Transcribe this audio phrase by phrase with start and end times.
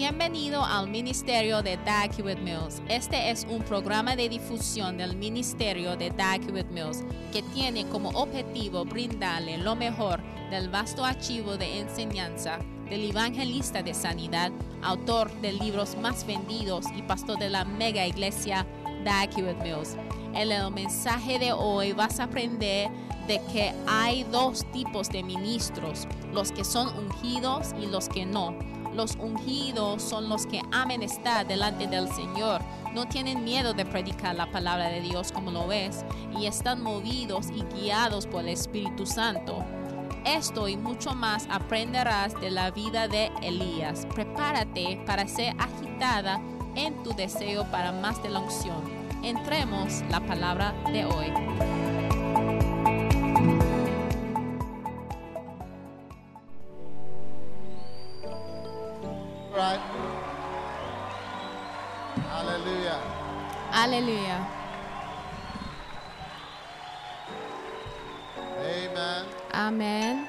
[0.00, 2.80] Bienvenido al Ministerio de Dag Hewitt Mills.
[2.88, 8.08] Este es un programa de difusión del Ministerio de Dag Hewitt Mills que tiene como
[8.08, 10.18] objetivo brindarle lo mejor
[10.48, 14.50] del vasto archivo de enseñanza del evangelista de sanidad,
[14.80, 18.66] autor de libros más vendidos y pastor de la mega iglesia
[19.04, 19.96] Dag Hewitt Mills.
[20.32, 22.88] En el mensaje de hoy vas a aprender
[23.28, 28.79] de que hay dos tipos de ministros, los que son ungidos y los que no.
[29.00, 32.60] Los ungidos son los que amen estar delante del Señor,
[32.92, 36.04] no tienen miedo de predicar la palabra de Dios como lo ves
[36.38, 39.64] y están movidos y guiados por el Espíritu Santo.
[40.26, 44.06] Esto y mucho más aprenderás de la vida de Elías.
[44.14, 46.38] Prepárate para ser agitada
[46.74, 48.82] en tu deseo para más de la unción.
[49.22, 51.89] Entremos la palabra de hoy.
[63.90, 64.46] Aleluya.
[68.62, 69.26] Amen.
[69.52, 70.28] Amén.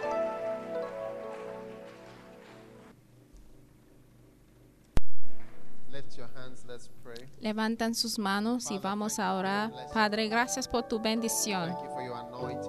[7.39, 9.72] Levantan sus manos y vamos a orar.
[9.94, 11.76] Padre, gracias por tu bendición.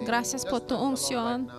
[0.02, 1.50] Gracias por tu unción.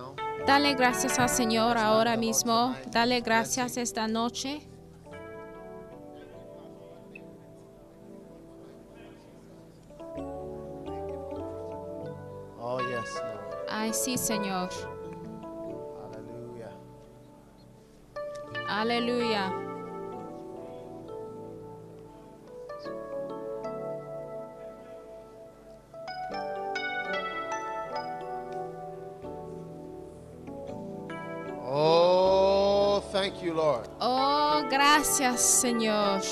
[0.46, 2.76] Dale gracias al Señor ahora mismo.
[2.92, 4.64] Dale gracias esta noche.
[13.04, 14.18] Yes, Lord.
[14.18, 14.70] Señor.
[16.12, 16.72] Hallelujah.
[18.68, 19.52] Aleluya.
[31.66, 33.88] Oh, thank you, Lord.
[34.00, 36.22] Oh, gracias, Señor.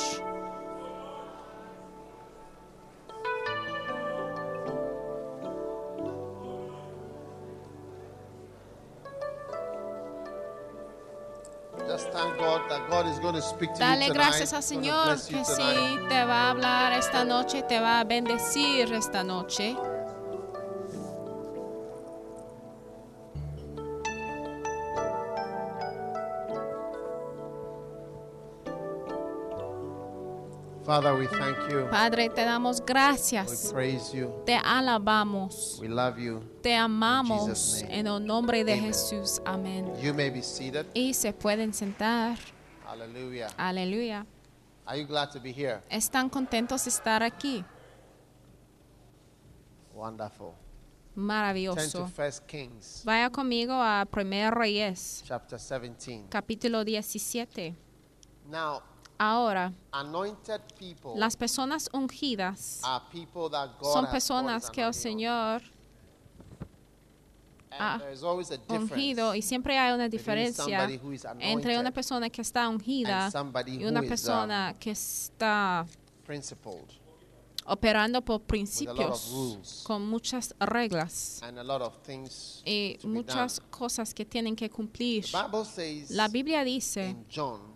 [13.78, 18.04] Dale gracias al Señor que sí te va a hablar esta noche, te va a
[18.04, 19.76] bendecir esta noche.
[30.84, 31.86] Father, we thank you.
[31.90, 33.70] Padre, te damos We gracias.
[33.72, 34.32] praise you.
[34.44, 35.78] Te alabamos.
[35.80, 36.42] We love you.
[36.60, 38.86] Te amamos en el nombre de Amen.
[38.86, 39.40] Jesús.
[39.44, 39.92] Amén.
[40.92, 42.36] Y se pueden sentar.
[42.86, 43.48] Hallelujah.
[43.56, 44.26] Aleluya.
[44.86, 45.82] Are you glad to be here?
[45.90, 47.64] ¿Están contentos de estar aquí?
[49.94, 50.54] Wonderful.
[51.14, 52.10] Maravilloso.
[52.46, 56.28] Kings, Vaya conmigo a 1 Reyes, chapter 17.
[56.30, 57.76] capítulo 17.
[58.48, 58.82] Now,
[59.18, 65.62] Ahora, anointed people las personas ungidas are people that God son personas que el Señor.
[67.78, 70.98] Ha And there is always a difference ungido y siempre hay una between diferencia somebody
[70.98, 73.30] who is entre una persona que está ungida
[73.66, 75.86] y una is, um, persona que está
[76.24, 76.84] principled.
[77.64, 84.24] operando por principios con muchas reglas and a lot of things y muchas cosas que
[84.24, 85.24] tienen que cumplir.
[86.10, 87.16] La Biblia dice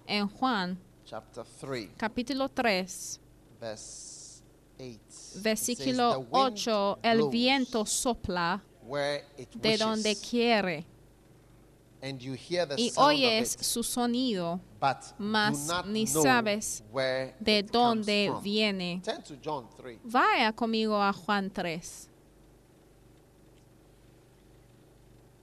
[0.06, 3.20] en Juan chapter 3 capítulo 3
[3.60, 4.42] verse
[4.78, 10.16] 8 it says, versículo "The wind 8 el viento sopla where it de wishes, donde
[10.22, 10.84] quiere
[12.02, 15.88] and you hear the y sound oyes of it, su sonido but mas do not
[15.88, 19.00] ni know sabes where de it comes dónde from." viene.
[19.02, 21.80] Turn to John 3 Vaya conmigo a Juan 3.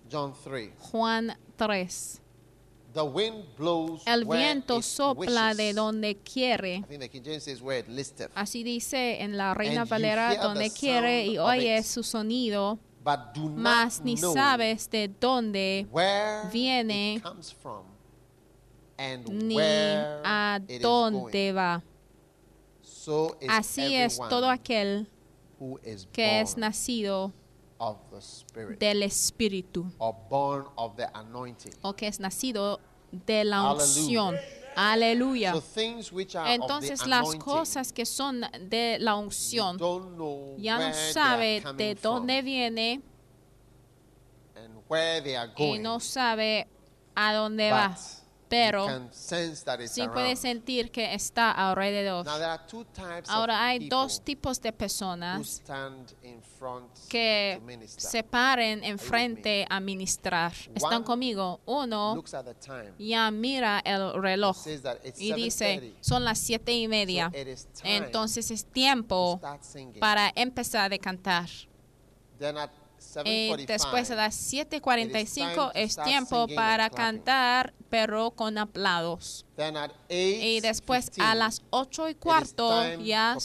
[0.09, 2.19] John 3 Juan 3.
[2.93, 5.57] The wind blows El where viento it sopla wishes.
[5.57, 6.75] de donde quiere.
[6.75, 8.29] I think the King James says where it listeth.
[8.35, 11.77] Así dice en la Reina And you Valera, hear the donde quiere y of oye
[11.79, 15.87] it, su sonido, mas not ni know sabes de dónde
[16.51, 17.85] viene, it comes from
[18.97, 21.83] and ni where a dónde va.
[23.49, 25.07] Así es todo aquel
[26.11, 27.33] que es nacido
[27.79, 31.73] of the Spirit del Espíritu or born of the anointing.
[31.81, 32.79] o que es nacido
[33.11, 34.35] de la unción.
[34.75, 35.53] Aleluya.
[36.45, 39.77] Entonces las cosas que son de la unción
[40.57, 43.01] ya no sabe de dónde viene
[45.57, 46.67] y no sabe
[47.15, 47.95] a dónde va.
[48.49, 48.87] Pero
[49.85, 52.25] sí puede sentir que está alrededor.
[52.25, 55.61] Now there are two types Ahora hay dos tipos de personas
[57.09, 60.53] que se paren enfrente a ministrar.
[60.73, 61.61] ¿Están One conmigo?
[61.65, 62.93] Uno Looks at the time.
[62.97, 64.57] ya mira el reloj
[65.17, 65.97] y dice, 7:30.
[66.01, 67.29] son las siete y media.
[67.31, 69.39] So it is time Entonces es tiempo
[69.99, 71.49] para empezar a cantar.
[73.17, 78.57] At Y 7:45, después a las 7.45 It is es tiempo para cantar, pero con
[78.57, 79.45] aplausos.
[80.09, 83.37] Y después 8:15, a las 8 y cuarto ya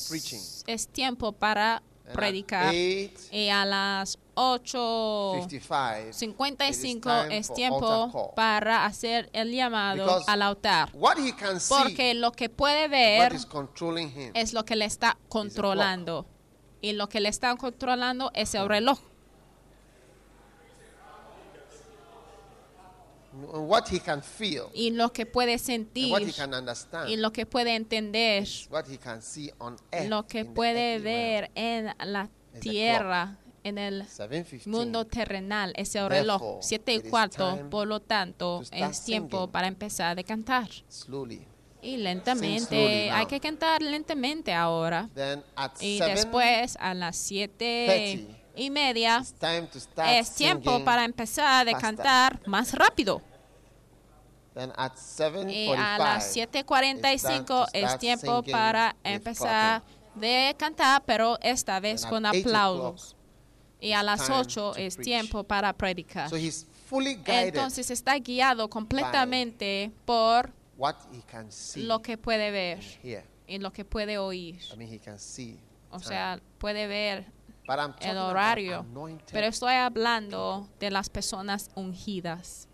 [0.67, 1.82] es tiempo para
[2.12, 2.73] predicar.
[2.73, 10.31] 8:55, Y a las 8.55 it is time es tiempo para hacer el llamado Because
[10.31, 10.91] al altar.
[10.94, 13.37] What he can see, Porque lo que puede ver
[14.35, 16.26] es lo que le está controlando.
[16.81, 19.00] Y lo que le está controlando es el reloj.
[23.46, 26.12] What he can feel, Y lo que puede sentir.
[26.12, 28.46] what he can understand, Y lo que puede entender.
[28.70, 32.29] what he can see on earth, Lo que puede ver en la
[32.61, 34.44] tierra, en el realm.
[34.44, 39.52] 7:15, mundo terrenal, ese reloj, siete y cuarto, por lo tanto, es tiempo singing.
[39.52, 40.69] para empezar a cantar.
[40.88, 41.46] slowly.
[41.81, 45.08] Y lentamente, hay que cantar lentamente ahora.
[45.14, 48.26] Then at Y 7, después, a las siete
[48.56, 49.23] y media,
[50.08, 53.23] es tiempo para empezar a cantar más rápido.
[54.58, 54.94] Then at
[55.49, 59.84] Y a las 7.45 es tiempo para empezar
[60.16, 63.14] de cantar, pero esta vez And con aplausos.
[63.81, 65.05] Y a las time 8 to es preach.
[65.05, 66.28] tiempo para predicar.
[66.28, 72.50] So he's fully Entonces está guiado completamente por what he can see lo que puede
[72.50, 72.81] ver
[73.46, 74.61] y lo que puede oír.
[74.72, 75.56] I mean, he can see.
[75.93, 77.26] O sea, puede ver
[77.64, 78.84] But I'm talking el horario.
[79.31, 82.68] Pero estoy hablando de las personas ungidas.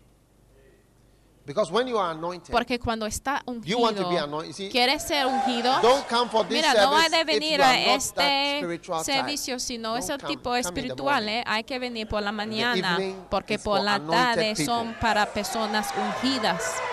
[1.45, 4.55] Because when you are anointed, Porque cuando está you want to be ungido, anointed.
[4.55, 5.79] See, ¿quieres ser ungido?
[5.79, 8.61] don't come for this Mira, no hay de venir a este
[9.03, 11.29] servicio si no es el tipo espiritual.
[11.29, 11.43] ¿eh?
[11.45, 12.97] Hay que venir por la mañana,
[13.29, 14.65] porque por la tarde people.
[14.65, 16.63] son para personas ungidas.
[16.65, 16.83] Because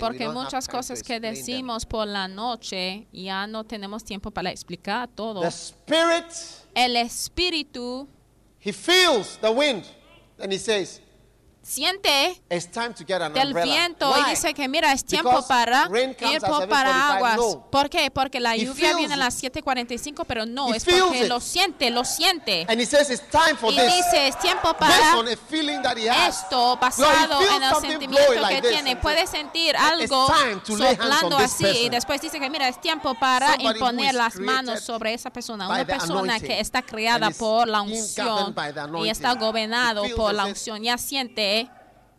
[0.00, 5.42] Porque muchas cosas que decimos por la noche ya no tenemos tiempo para explicar todo.
[5.42, 6.32] The spirit,
[6.74, 8.08] El espíritu
[8.60, 9.84] he feels the wind,
[10.38, 11.00] and he says,
[11.66, 15.44] siente "It's time to get an del umbrella." viento y dice que mira, es tiempo
[15.46, 16.68] para ir por 7:45.
[16.68, 17.38] paraguas.
[17.70, 18.10] ¿Por qué?
[18.10, 22.66] Porque la lluvia viene a las 7:45, pero no, es porque lo siente, lo siente.
[22.68, 24.96] And he says, "It's time for Y this." dice, es tiempo para
[26.28, 28.96] esto basado en el sentimiento que tiene.
[28.96, 30.28] Puede sentir algo
[30.64, 35.30] soplando así y después dice que mira, es tiempo para imponer las manos sobre esa
[35.30, 35.68] persona.
[35.68, 38.54] Una persona que está creada por la unción
[39.02, 40.82] y está gobernado por la unción.
[40.82, 41.55] Ya siente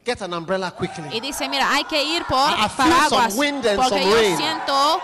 [0.08, 1.20] Get an umbrella y quickly.
[1.20, 5.02] dice, mira, hay que ir por I paraguas porque yo siento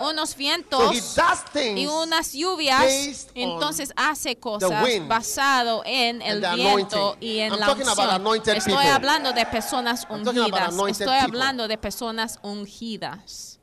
[0.00, 1.04] unos So vientos
[1.52, 7.66] things y unas lluvias, entonces hace cosas basado en el viento y en I'm la
[7.66, 8.56] talking about unción.
[8.56, 8.90] Estoy people.
[8.90, 10.90] hablando de personas ungidas.
[10.90, 11.22] Estoy people.
[11.22, 13.60] hablando de personas ungidas.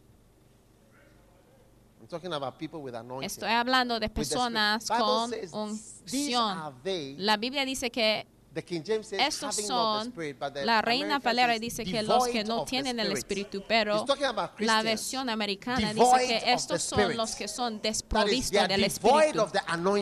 [3.21, 6.73] Estoy hablando de personas con unción.
[7.17, 10.53] La Biblia dice que The King James says, estos having not the son, Spirit, but
[10.53, 14.05] the la Reina American Valera dice que los que no tienen el espíritu, pero
[14.57, 19.47] la versión americana dice que estos son los que son desprovistos del espíritu.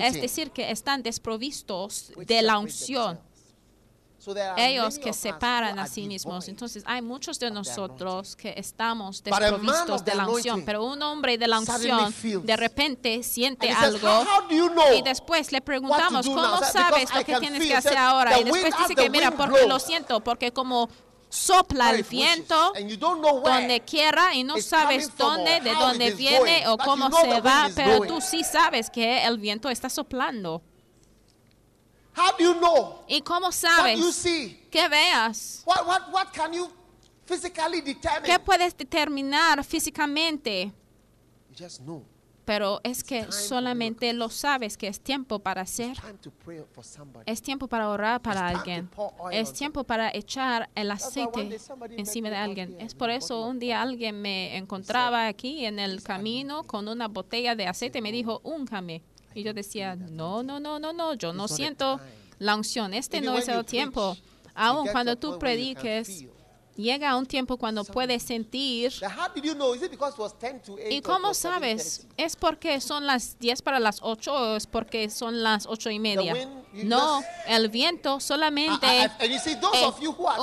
[0.01, 2.87] Es decir, que están desprovistos de la unción.
[2.87, 3.17] themselves.
[3.17, 4.06] So there are
[4.57, 6.47] Ellos que separan who a sí mismos.
[6.47, 11.47] Entonces hay muchos de nosotros que estamos desprovistos de la unción, pero un hombre de
[11.47, 12.13] la unción
[12.45, 14.25] de repente siente algo
[14.95, 18.31] y después le preguntamos, ¿cómo sabes lo que tienes que hacer ahora?
[18.35, 20.89] "The Y después dice que mira, porque lo siento, porque como
[21.29, 22.73] sopla el viento
[23.43, 28.21] donde quiera y no sabes dónde, de dónde viene o cómo se va, pero tú
[28.21, 30.61] sí sabes que el viento está soplando.
[32.17, 33.03] How do you know?
[33.07, 34.15] ¿Y cómo What do you sabes?
[34.15, 34.67] see?
[34.71, 35.61] Que veas.
[35.65, 36.67] What, what, what can you
[37.25, 38.23] physically determine?
[38.23, 40.71] ¿Qué puedes determinar físicamente?
[41.49, 42.03] You just know.
[42.47, 45.89] Pero es que solamente lo sabes que es tiempo para hacer.
[45.91, 47.29] It's time to pray for somebody.
[47.29, 49.39] Es tiempo para orar para It's time to alguien.
[49.41, 51.59] Es tiempo para echar el aceite
[51.97, 52.77] encima de alguien.
[52.79, 57.53] Es por eso un día alguien me encontraba aquí en el camino con una botella
[57.53, 59.03] de aceite y me dijo, úncame.
[59.37, 61.99] Y yo decía, no, no, no, no, no, yo no siento
[62.39, 62.95] la unción.
[62.95, 64.17] Este no es el tiempo.
[64.55, 66.25] Aun cuando tú prediques,
[66.77, 68.93] llega un tiempo cuando puedes sentir.
[68.99, 69.73] Then how did you know?
[69.73, 70.91] Is it because it was 10 to 8?
[70.91, 72.05] ¿Y cómo sabes?
[72.07, 72.13] 7:30?
[72.17, 75.99] ¿Es porque son las 10 para las 8 o es porque son las 8 y
[75.99, 76.33] media?
[76.73, 78.85] No, el viento solamente...
[78.85, 79.09] Eh,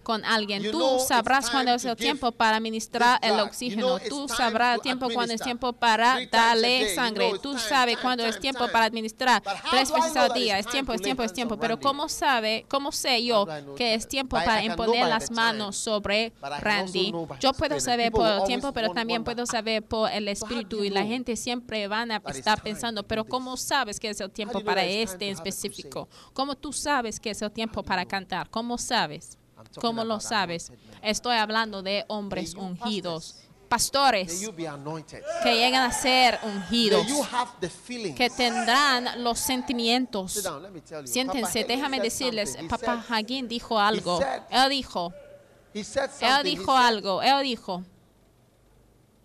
[0.03, 0.71] con alguien.
[0.71, 3.99] Tú sabrás cuándo es el tiempo para administrar el oxígeno.
[3.99, 7.33] Tú sabrás tiempo cuándo es tiempo para darle sangre.
[7.43, 10.59] Tú sabes cuándo es tiempo para administrar tres veces al día.
[10.59, 11.57] Es tiempo, es tiempo, es tiempo.
[11.57, 11.79] Pero?
[11.81, 17.13] ¿cómo sabe, cómo sé yo que es tiempo para imponer las manos sobre Randy?
[17.41, 21.05] Yo puedo saber por el tiempo, pero también puedo saber por el espíritu y la
[21.05, 24.85] gente siempre van a estar pensando, pero ¿cómo sabes que es el tiempo know para
[24.87, 26.09] este específico?
[26.33, 28.51] ¿Cómo tú sabes que es el tiempo para cantar?
[28.51, 29.39] ¿Cómo sabes?
[29.81, 30.73] ¿Cómo lo sabes?
[31.03, 33.37] Estoy hablando de hombres ungidos,
[33.69, 34.51] pastores
[35.43, 37.07] que llegan a ser ungidos,
[38.17, 40.43] que tendrán los sentimientos.
[41.05, 44.21] Siéntense, déjame decirles, Papá Hagin dijo algo.
[44.51, 45.13] Él dijo,
[45.73, 47.83] él dijo algo, él dijo,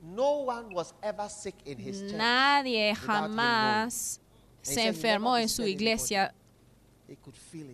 [0.01, 2.13] No one was ever sick in his church.
[2.13, 4.21] nadie jamás
[4.61, 6.33] se enfermó en su iglesia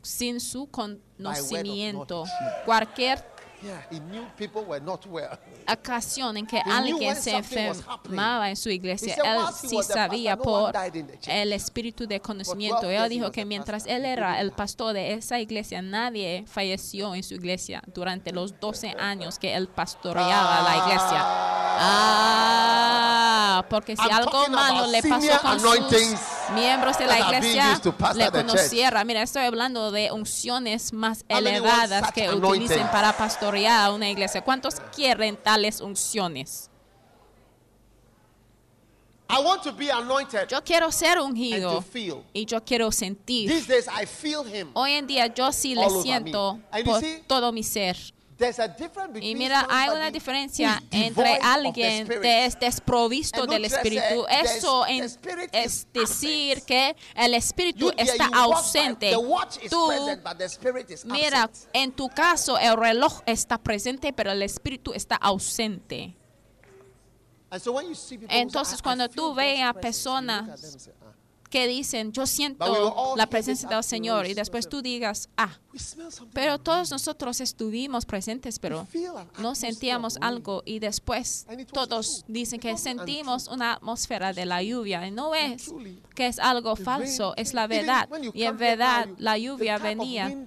[0.01, 2.23] sin su conocimiento.
[2.65, 3.34] Cualquier
[3.65, 5.39] Yeah, he knew people were not well.
[5.67, 10.71] ocasión en que alguien se enfermaba en su iglesia, él sí sabía por
[11.27, 12.83] el espíritu de conocimiento.
[12.83, 17.23] 12 Él dijo que mientras él era el pastor de esa iglesia, nadie falleció en
[17.23, 21.23] su iglesia durante los 12 años que él pastoreaba la iglesia.
[21.77, 25.79] Ah, porque si algo malo le pasó con sus
[26.53, 27.81] miembros de la iglesia,
[28.13, 29.03] le conociera.
[29.03, 33.54] Mira, estoy hablando de unciones más elevadas que utilicen para pastorear
[33.93, 34.41] una iglesia.
[34.41, 36.69] ¿Cuántos quieren tales unciones?
[39.27, 41.83] I want to be anointed Yo quiero ser ungido
[42.31, 43.49] y yo quiero sentir.
[43.49, 44.69] These days I feel him.
[44.73, 47.97] Hoy en día yo sí le siento por todo mi ser.
[49.21, 54.25] Y mira, hay una diferencia entre alguien que es desprovisto del espíritu.
[54.29, 59.11] Eso "There's- en- the Spirit es decir absent." que el espíritu está ausente.
[59.69, 59.87] Tú,
[61.05, 66.13] mira, en tu caso el reloj está presente, pero el espíritu está ausente.
[68.29, 70.89] Entonces, "I- I cuando tú ves a presence," you look at personas
[71.55, 74.27] Que dicen, yo siento all la presencia del Señor.
[74.27, 75.57] Y después tú digas, ah,
[76.33, 78.85] Pero todos room." nosotros estuvimos presentes, pero
[79.39, 85.11] no sentíamos algo y después todos dicen que sentimos una atmósfera de la lluvia y
[85.11, 85.73] no es
[86.13, 88.09] que es algo falso, es la verdad.
[88.33, 90.45] Y en verdad la the lluvia type of venía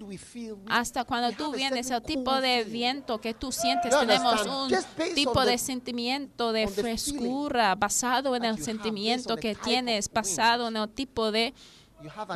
[0.66, 4.70] hasta cuando tú vienes, el tipo de viento que tú sientes, tenemos un
[5.14, 11.31] tipo de sentimiento de frescura basado en el sentimiento que tienes, basado en el tipo
[11.31, 11.55] de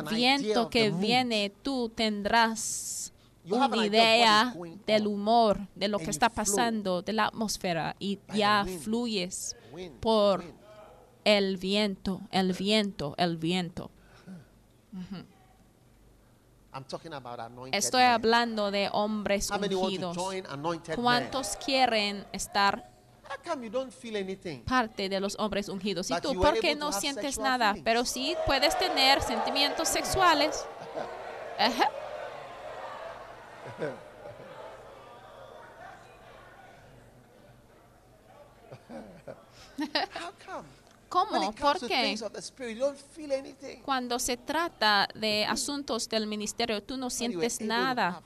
[0.09, 3.11] viento que viene, tú tendrás
[3.49, 4.55] una idea
[4.87, 9.57] del humor, de lo que está pasando, de la atmósfera y ya fluyes
[9.99, 10.45] por
[11.25, 13.91] el viento, el viento, el viento.
[17.73, 20.17] Estoy hablando de hombres ungidos.
[20.95, 22.92] ¿Cuántos quieren estar
[23.33, 24.63] How come you don't feel anything?
[24.63, 26.11] parte de los hombres ungidos?
[26.11, 27.75] ¿Y tú por qué no sientes nada?
[27.83, 30.65] Pero sí puedes tener sentimientos sexuales.
[31.57, 31.89] Ajá.
[40.13, 40.82] How come?
[41.13, 41.31] ¿Cómo?
[41.33, 42.17] When it comes ¿Por qué?
[43.85, 48.23] Cuando se trata de asuntos del ministerio, tú no sientes nada,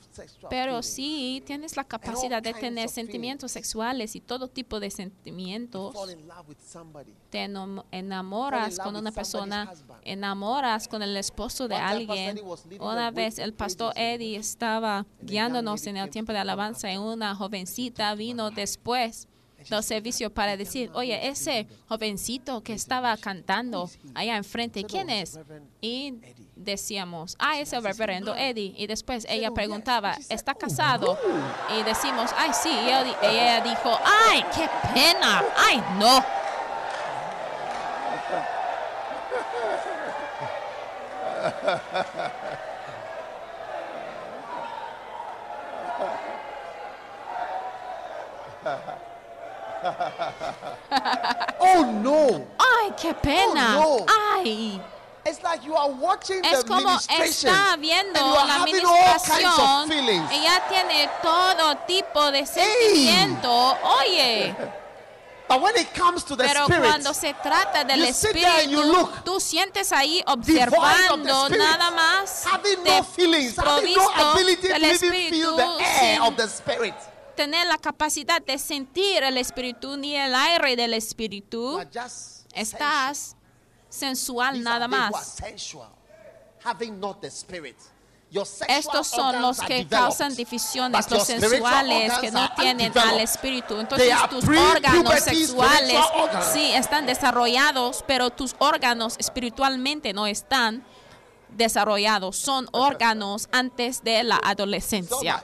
[0.48, 5.92] pero sí tienes la capacidad de tener sentimientos sexuales y todo tipo de sentimientos.
[5.92, 7.12] fall in love with somebody.
[7.28, 9.70] Te enam- enamoras con with una persona,
[10.02, 12.40] enamoras con el esposo de alguien.
[12.80, 13.92] Una vez el pastor.
[13.96, 19.70] Eddie estaba guiándonos en el tiempo de alabanza y una jovencita vino después And she
[19.70, 24.10] del said, servicio "That para decir, oye, ese jovencito que estaba cantando who is he?"
[24.14, 25.38] allá enfrente, Said, "Oh, ¿quién es?
[25.80, 26.14] Y
[26.54, 28.34] decíamos, ah, es el reverendo.
[28.36, 28.74] Eddie.
[28.76, 31.18] Y después ella preguntaba, ¿está "Oh, casado?
[31.68, 32.70] no." Y decimos, ay, sí.
[32.70, 32.88] Y
[33.26, 36.24] ella dijo, ay, qué pena, ay, no.
[51.60, 52.46] Oh no.
[52.58, 53.78] Ay, qué pena.
[53.78, 54.06] Oh, no.
[54.36, 54.80] Ay.
[55.28, 58.84] It's like you are watching Es the como está and viendo you are la having
[58.84, 59.88] all kinds of administración.
[59.88, 60.30] feelings.
[60.32, 63.76] Ella tiene todo tipo de sentimiento.
[64.00, 64.54] Oye,
[65.48, 68.62] But when it comes to the pero spirit, cuando se trata del you sit there
[68.64, 73.94] and you espíritu, look tú sientes ahí observando spirit, nada más having no feelings, having
[73.96, 76.94] no ability to even feel the air of the spirit.
[77.34, 81.80] tener la capacidad de sentir el espíritu ni el aire del espíritu.
[82.52, 83.36] Estás
[83.88, 84.54] sensual.
[84.54, 85.36] These nada más.
[88.68, 93.78] Estos son los que causan divisiones, los sensuales que no tienen al espíritu.
[93.80, 95.98] Entonces tus órganos sexuales
[96.52, 100.84] sí están desarrollados, pero tus órganos espiritualmente no están
[101.48, 102.36] desarrollados.
[102.36, 105.42] Son órganos antes de la adolescencia.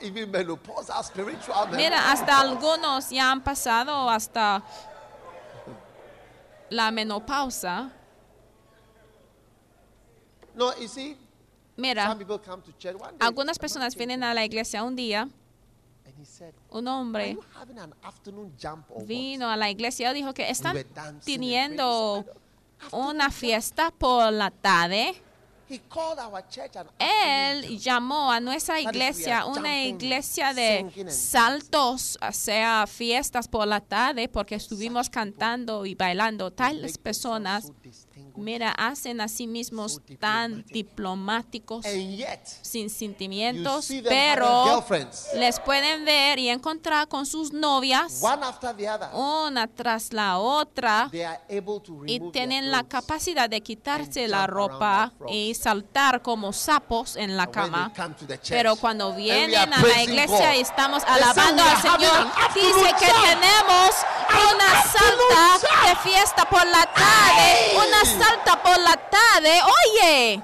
[1.72, 4.62] Mira, hasta algunos ya han pasado hasta
[6.68, 7.90] la menopausa.
[10.54, 11.16] No, you see,
[11.76, 13.26] Mira, some people come to church one day.
[13.26, 15.22] algunas personas vienen a la iglesia un día,
[16.06, 19.70] And he said, un hombre you having an afternoon jump or what?" vino a la
[19.70, 20.76] iglesia y dijo que están
[21.24, 22.24] teniendo
[22.92, 25.14] una fiesta por la tarde.
[25.66, 32.18] He called our church an afternoon Él llamó a nuestra iglesia una iglesia de saltos,
[32.20, 36.50] o sea, fiestas por la tarde, porque estuvimos cantando y bailando.
[36.50, 37.72] Tales personas.
[38.36, 41.84] Mira, hacen a sí mismos tan diplomáticos,
[42.62, 44.84] sin sentimientos, pero
[45.34, 49.08] les pueden ver y encontrar con sus novias, one after the other.
[49.14, 51.10] una tras la otra.
[52.06, 57.56] Y tienen la capacidad de quitarse la ropa y saltar como sapos en la And
[57.56, 58.40] when they cama.
[58.48, 63.90] Pero cuando vienen are a la iglesia y estamos alabando al Señor, dice que tenemos
[64.34, 69.60] una salta de fiesta por la tarde, una salta por la tarde.
[69.62, 70.42] Oye,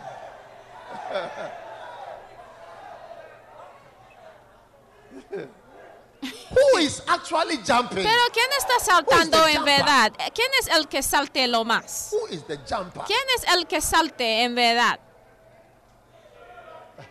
[6.50, 8.04] Who is actually jumping?
[8.04, 10.12] pero ¿quién está saltando the en verdad?
[10.34, 12.10] ¿Quién es el que salte lo más?
[12.12, 13.04] Who is the jumper?
[13.06, 15.00] ¿Quién es el que salte en verdad?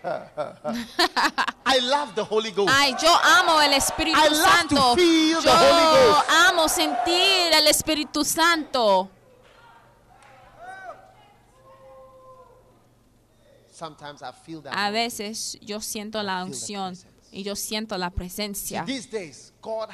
[1.65, 2.69] I love the Holy Ghost.
[2.71, 4.95] Ay, yo amo el Espíritu I love to Santo.
[4.95, 6.29] feel the Yo Holy Ghost.
[6.47, 9.09] amo sentir el Espíritu Santo.
[13.68, 13.68] Sometimes I feel that.
[14.71, 16.95] A veces yo siento la unción
[17.31, 18.85] y yo siento la presencia.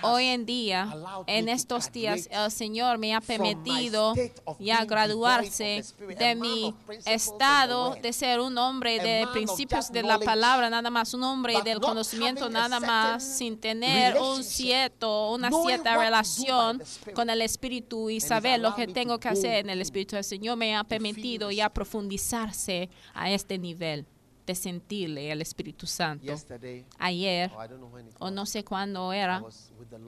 [0.03, 0.95] Hoy en día,
[1.25, 4.13] en to estos días, el Señor me ha permitido
[4.59, 5.83] ya graduarse
[6.19, 6.73] de mi
[7.05, 11.79] estado de ser un hombre de principios de la palabra, nada más, un hombre del
[11.79, 16.81] conocimiento, nada más, sin tener un cierto, una cierta relación
[17.13, 20.15] con el Espíritu y saber lo que tengo que hacer en el Espíritu.
[20.15, 24.05] El Señor me ha permitido ya profundizarse a este nivel
[24.45, 26.25] de sentirle el Espíritu Santo.
[26.25, 29.43] Yesterday, Ayer, or I don't know when it o no sé cuándo era,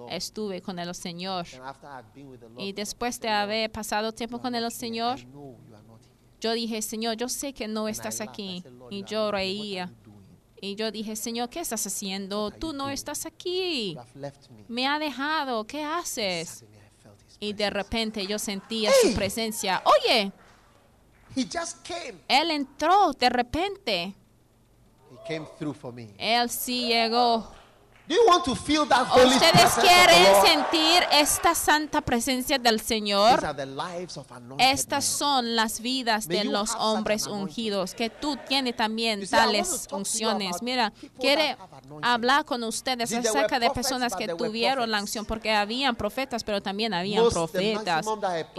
[0.09, 1.47] estuve con el Señor.
[2.57, 4.67] Y después de haber pasado tiempo con el.
[4.71, 5.19] Señor,
[6.41, 8.63] yo dije, Señor, yo sé que no estás aquí.
[8.89, 9.91] Y yo reía.
[10.59, 12.51] Y yo dije, Señor, ¿qué estás haciendo?
[12.51, 13.97] Tú no estás aquí.
[14.67, 14.87] Me.
[14.87, 15.65] Ha dejado.
[15.65, 16.65] ¿Qué haces?
[17.39, 19.83] Y de repente yo sentía su presencia.
[19.85, 20.31] Oye,
[21.35, 22.17] He just came.
[22.27, 24.15] Él entró de repente.
[25.27, 26.07] Came through for me.
[26.17, 27.51] Él sí llegó.
[28.07, 32.87] Do you want to feel that holy ¿Ustedes quieren sentir esta santa presencia del These
[32.87, 33.43] Señor?
[33.43, 38.37] are the lives of anointed Estas son las vidas de los hombres ungidos, que tú
[38.47, 40.61] tienes también tales unciones.
[40.61, 41.57] Mira, quiere
[42.01, 46.93] hablar con ustedes acerca de personas que tuvieron la unción, porque habían profetas, pero también
[46.93, 48.05] habían profetas.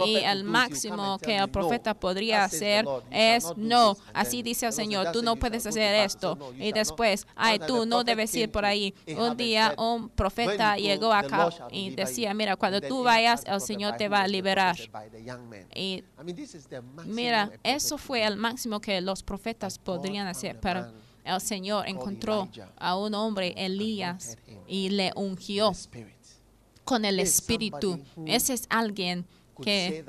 [0.05, 3.95] Y el máximo que el profeta "No, podría hacer es no.
[3.95, 6.37] this." And Así dice el Señor, tú "Thus no puedes hacer esto.
[6.59, 8.93] Y después, not." ay, tú no debes ir por ahí.
[9.17, 13.61] Un día un "When profeta llegó acá y decía, you." mira, cuando tú vayas, el
[13.61, 14.77] Señor "By te whom?" va a liberar.
[15.75, 16.03] Y
[17.05, 20.91] Mira, eso fue el máximo que los profetas podrían hacer, pero
[21.23, 22.47] el Señor encontró
[22.77, 25.71] a un hombre, Elías, y le ungió
[26.83, 27.99] con el Espíritu.
[28.25, 29.25] Ese es alguien
[29.61, 30.05] que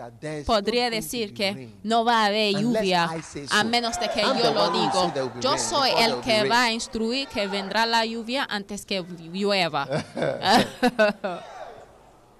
[0.46, 3.08] podría decir que no va a haber lluvia
[3.50, 5.12] a menos de que yo lo digo.
[5.40, 9.88] Yo soy el que va a instruir que vendrá la lluvia antes que llueva.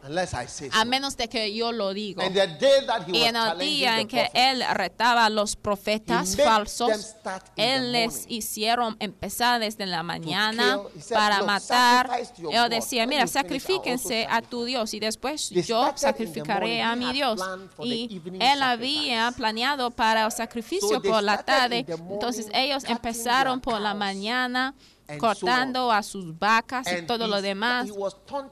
[0.03, 2.23] unless I say a menos de que yo lo digo.
[2.23, 5.31] And the day that he Y en el día en que prophets, él retaba a
[5.31, 7.17] los profetas falsos,
[7.57, 12.11] él les hicieron empezar desde la mañana said, para "Look, matar.
[12.53, 17.41] Él decía, mira, sacrifíquense a tu Dios y después They yo sacrificaré a mi Dios.
[17.83, 21.85] Y él había planeado para el sacrificio So por la tarde.
[21.89, 24.75] morning Entonces ellos empezaron por la mañana
[25.19, 27.89] cortando a sus vacas y todo lo demás.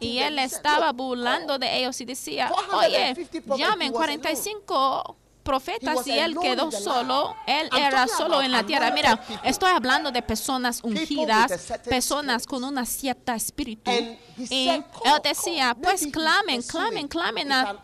[0.01, 4.21] Y él estaba "Look, burlando de ellos y decía, 450 oye, llamen he was alone.
[4.23, 5.17] 45
[5.49, 7.35] profetas y él quedó solo.
[7.47, 8.91] Él era solo en la tierra.
[8.91, 11.51] Mira, estoy hablando de personas ungidas,
[11.89, 13.91] personas con una cierta espíritu.
[14.51, 17.77] Y él "Call, decía, pues clamen, clamen, clamen a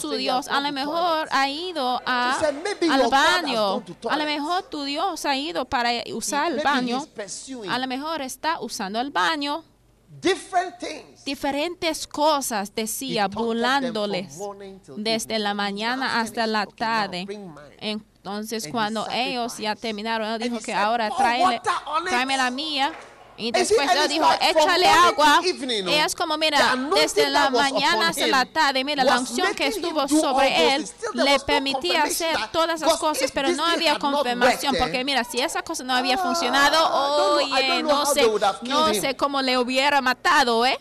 [0.00, 0.46] su Dios.
[0.46, 3.66] "I've A lo mejor toilet." ha ido a, He said, "Maybe al baño.
[3.70, 7.06] A lo toilet." mejor tu Dios ha ido para usar el baño.
[7.70, 9.64] A lo mejor está usando el baño.
[11.24, 14.38] Diferentes cosas decía, burlándoles
[14.96, 17.26] desde la mañana hasta la tarde.
[17.78, 22.92] Entonces, cuando ellos ya terminaron, él dijo que ahora tráeme la mía.
[23.36, 25.40] Y después él dijo, échale agua.
[25.42, 30.06] Y es como, mira, desde la mañana hasta la tarde, mira, la unción que estuvo
[30.08, 35.40] sobre él le permitía hacer todas because cosas, pero no había confirmación, porque mira, si
[35.40, 38.30] esa cosa no había funcionado, oye, no sé,
[38.62, 40.78] no sé cómo le hubiera matado, ¿eh?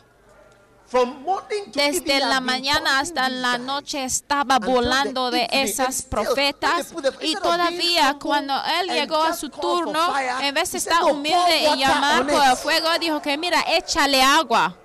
[0.91, 7.33] From morning to Desde la mañana hasta la noche estaba volando de esas profetas y
[7.35, 12.27] todavía cuando él llegó a su turno, en vez de estar "No, humilde y llamar
[12.27, 14.75] por el it." fuego, dijo que mira, échale agua.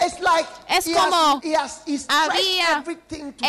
[0.00, 2.84] It's like Es como has, he has, he Había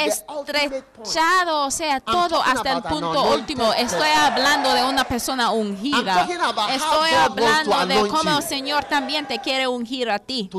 [0.05, 3.73] estrechado, o sea, todo hasta el punto último.
[3.73, 6.27] Estoy hablando de una persona ungida.
[6.69, 10.49] Estoy hablando de cómo el Señor también te quiere ungir a ti.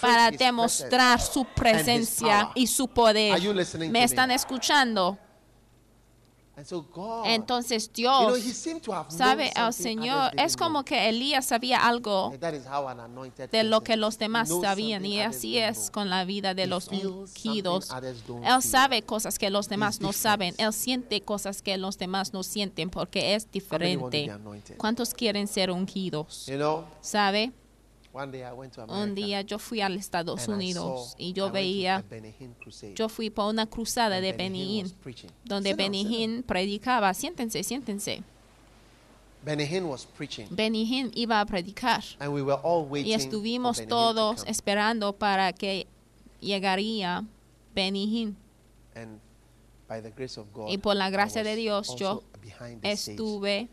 [0.00, 3.32] para demostrar su presencia y su poder.
[3.32, 4.04] Are you listening ¿Me to me?
[4.04, 5.18] están escuchando?
[7.24, 8.40] Entonces Dios
[9.08, 10.32] sabe al something Señor.
[10.36, 12.32] Es como que Elías sabía algo
[13.50, 17.90] de lo que los demás sabían y así es con la vida de los ungidos.
[18.44, 20.54] Él sabe cosas que los demás no saben.
[20.58, 24.30] Él siente cosas que los demás no sienten porque es diferente.
[24.76, 26.46] ¿Cuántos quieren ser ungidos?
[27.00, 27.52] ¿Sabe?
[28.88, 32.04] Un día yo fui a Estados and I Unidos y yo went to a veía,
[32.94, 35.28] yo fui por una cruzada de preaching.
[35.44, 35.74] donde.
[36.00, 37.14] Hinn predicaba.
[37.14, 38.22] Siéntense, siéntense.
[40.84, 45.86] Hinn iba a predicar And we were all waiting y estuvimos todos esperando para que
[46.40, 47.24] llegaría
[47.74, 48.36] Benny Hinn.
[48.94, 49.20] And
[49.88, 52.24] by the grace of God, Y por la I gracia de Dios, yo
[52.82, 53.68] Estuve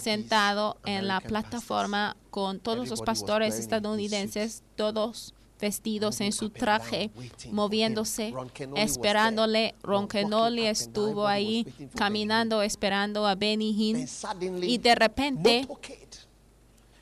[0.00, 7.10] sentado en la plataforma con todos los pastores estadounidenses, todos vestidos en su traje,
[7.50, 8.32] moviéndose,
[8.76, 9.58] esperándole.
[9.58, 9.74] there.
[9.82, 14.06] Ron Walking Kenoly up and estuvo ahí caminando, esperando a Benny Hinn.
[14.06, 15.68] suddenly, Y de repente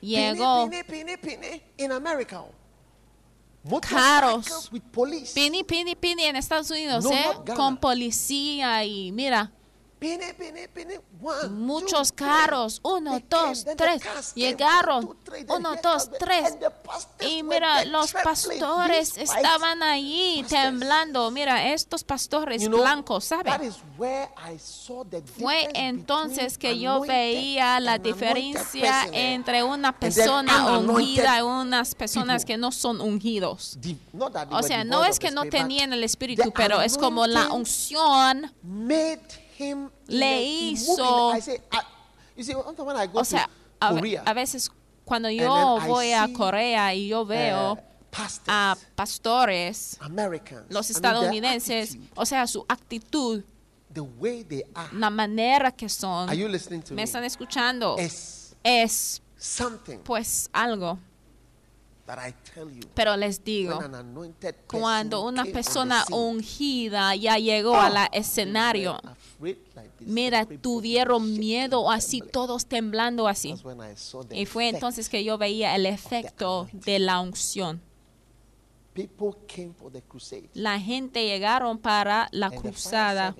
[0.01, 0.83] llegó Pini,
[5.33, 7.25] pini, pini, pini, en Estados Unidos, ¿eh?
[7.55, 9.51] Con policía y mira,
[9.99, 14.03] One, muchos two, carros, uno, dos, tres,
[14.35, 15.17] llegaron,
[15.49, 16.55] uno, dos, tres.
[17.19, 21.31] Y mira, los pastores estaban ahí temblando.
[21.31, 23.67] Mira, estos pastores blancos, that ¿sabe?
[23.67, 29.33] is where I saw the Fue entonces que yo veía la diferencia eh.
[29.33, 33.79] entre una persona ungida y unas personas que no son ungidos.
[34.51, 38.53] O sea, no es que no tenían el espíritu, pero es como la unción
[39.57, 41.79] him Le hizo- I say, I,
[42.35, 44.71] you see, sometimes when I go O sea, to Korea, a veces
[45.05, 47.79] cuando yo voy a Corea y yo uh, veo
[48.11, 53.43] pastors, a pastores, Americans, los I mean, estadounidenses, o sea, su actitud,
[53.93, 54.89] the way they are.
[54.93, 57.03] la manera que son, Are you listening to me me?
[57.03, 60.99] están escuchando, It's es something pues algo.
[62.05, 62.87] that I tell you.
[62.95, 64.33] Pero les digo, When an
[64.67, 68.99] cuando una persona ungida ya llegó oh, a la they escenario,
[69.99, 73.55] mira, tuvieron miedo así, todos temblando así.
[74.31, 77.81] Y fue entonces que yo veía el efecto de la unción.
[78.93, 80.49] People came for the crusade.
[80.55, 83.35] La gente llegaron para la cruzada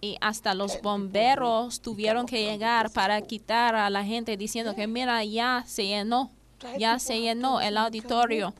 [0.00, 5.22] y hasta los bomberos tuvieron que llegar para quitar a la gente diciendo que mira,
[5.24, 6.32] ya se llenó,
[6.78, 8.52] ya se llenó el auditorio.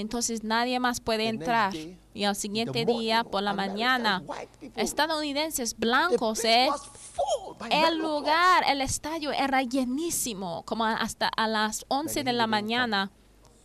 [0.00, 1.74] Entonces nadie más puede entrar.
[2.14, 4.22] Y al siguiente día, por la mañana,
[4.76, 6.68] estadounidenses blancos, ¿eh?
[7.70, 13.10] El lugar, el estadio era llenísimo, como hasta a las 11 de la mañana.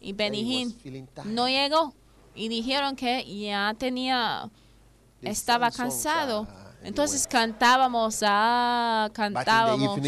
[0.02, 1.26] y tired.
[1.26, 1.94] no llegó
[2.34, 4.50] y dijeron que ya tenía
[5.22, 6.44] estaba cansado.
[6.44, 6.48] uh,
[6.84, 10.00] Entonces cantábamos, ah, cantábamos,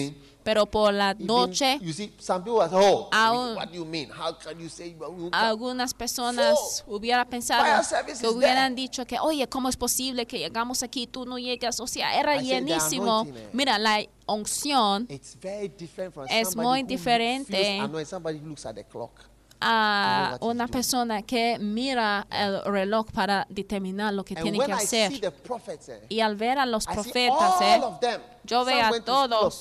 [0.44, 3.08] pero por la noche you see, some people at home.
[3.12, 4.10] Aún- what do you mean?
[4.12, 7.64] How can you say you you- algunas personas hubieran pensado
[8.20, 8.82] que hubieran there.
[8.88, 11.80] dicho que, oye, ¿cómo es posible que llegamos aquí y tú no llegas?
[11.80, 13.24] O sea, era I llenísimo.
[13.28, 13.50] eh.
[13.54, 17.52] Mira, la unción It's very different from Es muy who diferente.
[17.54, 18.06] feels annoyed.
[18.08, 19.31] Somebody who looks at the clock.
[19.62, 25.32] A una persona que mira el reloj para determinar lo que And tiene que hacer.
[25.44, 28.22] prophets, eh, Y al ver a los profetas, all eh, them.
[28.44, 29.60] yo veo a todos.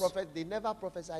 [0.80, 1.10] prophets,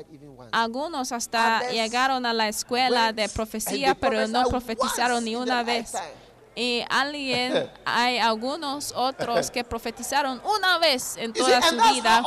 [0.51, 5.93] algunos hasta Others llegaron a la escuela de profecía, pero no profetizaron ni una vez.
[5.93, 6.31] lifetime.
[6.53, 12.23] Y alguien, hay algunos otros que profetizaron una vez en toda su vida.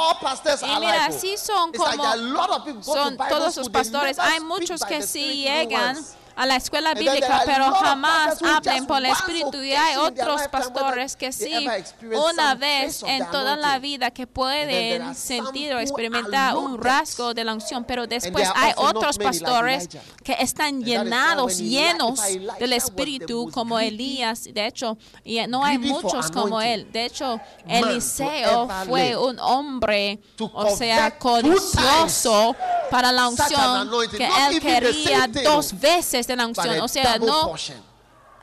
[0.63, 1.09] Y mira, oh.
[1.09, 4.19] así son como son todos los pastores.
[4.19, 6.24] Hay muchos que sí llegan once.
[6.37, 9.63] A la escuela bíblica, pero jamás hablen por el Espíritu.
[9.63, 11.67] Y hay otros pastores que sí,
[12.03, 17.55] una vez en toda la vida que pueden sentir o experimentar un rasgo de la
[17.55, 19.89] unción, pero después hay otros pastores
[20.23, 22.21] que están llenados, llenos
[22.59, 24.45] del Espíritu como Elías.
[24.45, 26.91] De hecho, y no hay muchos como él.
[26.93, 30.21] De hecho, Eliseo fue un hombre,
[30.53, 32.57] o sea, codicioso
[32.91, 36.81] para la unción que él quería dos veces de la unción.
[36.81, 37.55] O sea, no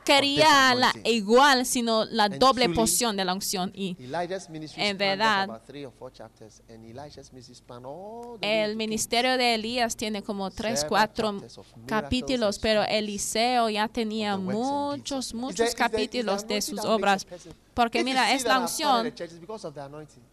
[0.04, 3.72] quería la igual, sino la And doble truly, porción de la unción.
[3.74, 3.96] Y
[4.78, 5.62] En verdad,
[8.42, 11.42] el ministerio de Elías tiene como tres, cuatro
[11.86, 17.26] capítulos, pero Eliseo ya tenía muchos, muchos capítulos de sus obras.
[17.74, 19.14] Porque mira, es la unción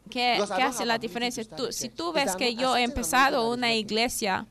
[0.09, 1.45] que don't hace la diferencia.
[1.45, 4.47] Tú- si tú ves que yo he empezado una iglesia,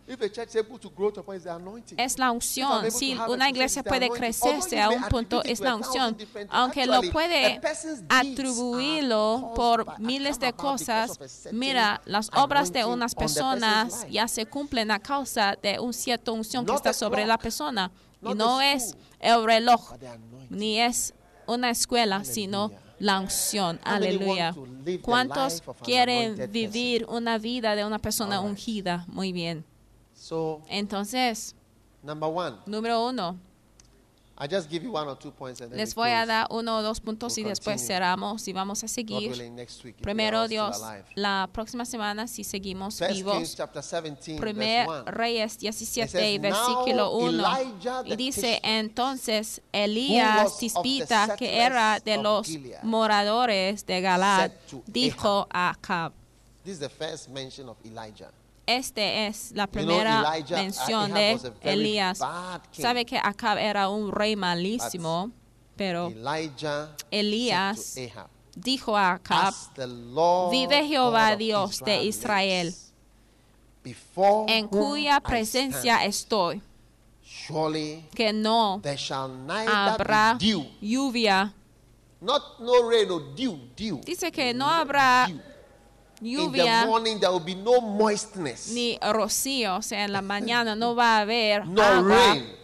[1.97, 2.91] es la unción.
[2.91, 6.17] Si una iglesia puede crecerse a un punto, es la unción.
[6.49, 7.59] Aunque lo puede
[8.09, 11.19] atribuirlo por miles de cosas,
[11.51, 16.65] mira, las obras de unas personas ya se cumplen a causa de un cierto unción
[16.65, 17.91] que está sobre la persona.
[18.21, 19.93] Y no es el reloj,
[20.49, 21.13] ni es
[21.45, 22.71] una escuela, sino.
[22.99, 23.79] La unción.
[23.83, 24.55] Aleluya.
[25.01, 29.05] ¿Cuántos quieren vivir una vida de una persona ungida?
[29.07, 29.65] Muy bien.
[30.69, 31.55] Entonces,
[32.65, 33.37] número uno,
[34.39, 36.27] I just give you one or two points and then les we voy a close.
[36.27, 37.87] dar uno o dos puntos y después continue.
[37.87, 39.31] cerramos y vamos a God seguir.
[39.31, 41.05] willing, next week, if we are Primero still Dios, alive.
[41.15, 43.55] la próxima semana si seguimos First Kings vivos.
[43.55, 45.11] chapter 17, Primer verse 1.
[45.17, 49.79] Reyes It 17 says, y versículo "Now 1 Elijah the y dice Tishbite, entonces who
[49.79, 54.51] was Elías the Tispita que era de settlers los of Gilead, moradores de Galad said
[54.69, 56.13] to dijo a Acab
[56.63, 58.29] This is the first mention of Elijah.
[58.67, 62.19] Este es la You know, primera Elijah- mención Ahab de Elías.
[62.71, 65.31] sabe que Acab era un rey malísimo
[65.75, 67.95] pero Elijah Elías
[68.55, 69.53] dijo a Acab
[70.51, 72.75] Vive Jehová God Dios de Israel,
[74.47, 76.61] en cuya presencia estoy.
[77.23, 78.81] surely que no
[79.69, 80.37] habrá
[80.81, 81.53] lluvia.
[82.19, 84.01] Not no rain, no dew, dew.
[84.03, 85.39] Dice que no habrá dew.
[86.21, 90.75] In the morning there will be no moistness, ni rocío, o sea, en la mañana
[90.75, 92.55] no va a haber no agua, rain.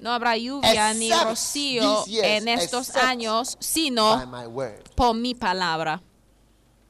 [0.00, 4.22] no habrá lluvia ni rocío years, en estos años, sino
[4.94, 6.00] por mi palabra.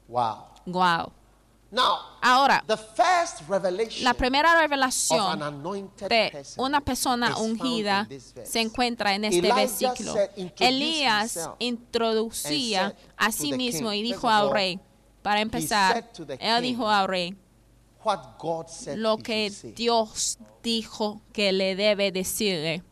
[0.07, 0.45] Wow.
[0.65, 1.11] Wow.
[1.71, 8.07] Now, Ahora, the first revelation la primera of an revelación anointed de una persona ungida
[8.45, 10.13] se encuentra en este versículo.
[10.13, 14.79] said, "Introduce Elías introducía a sí mismo y dijo al rey,
[15.23, 17.35] para empezar, él dijo al rey
[18.95, 19.51] lo que.
[19.75, 22.83] Dios dijo que le debe decirle.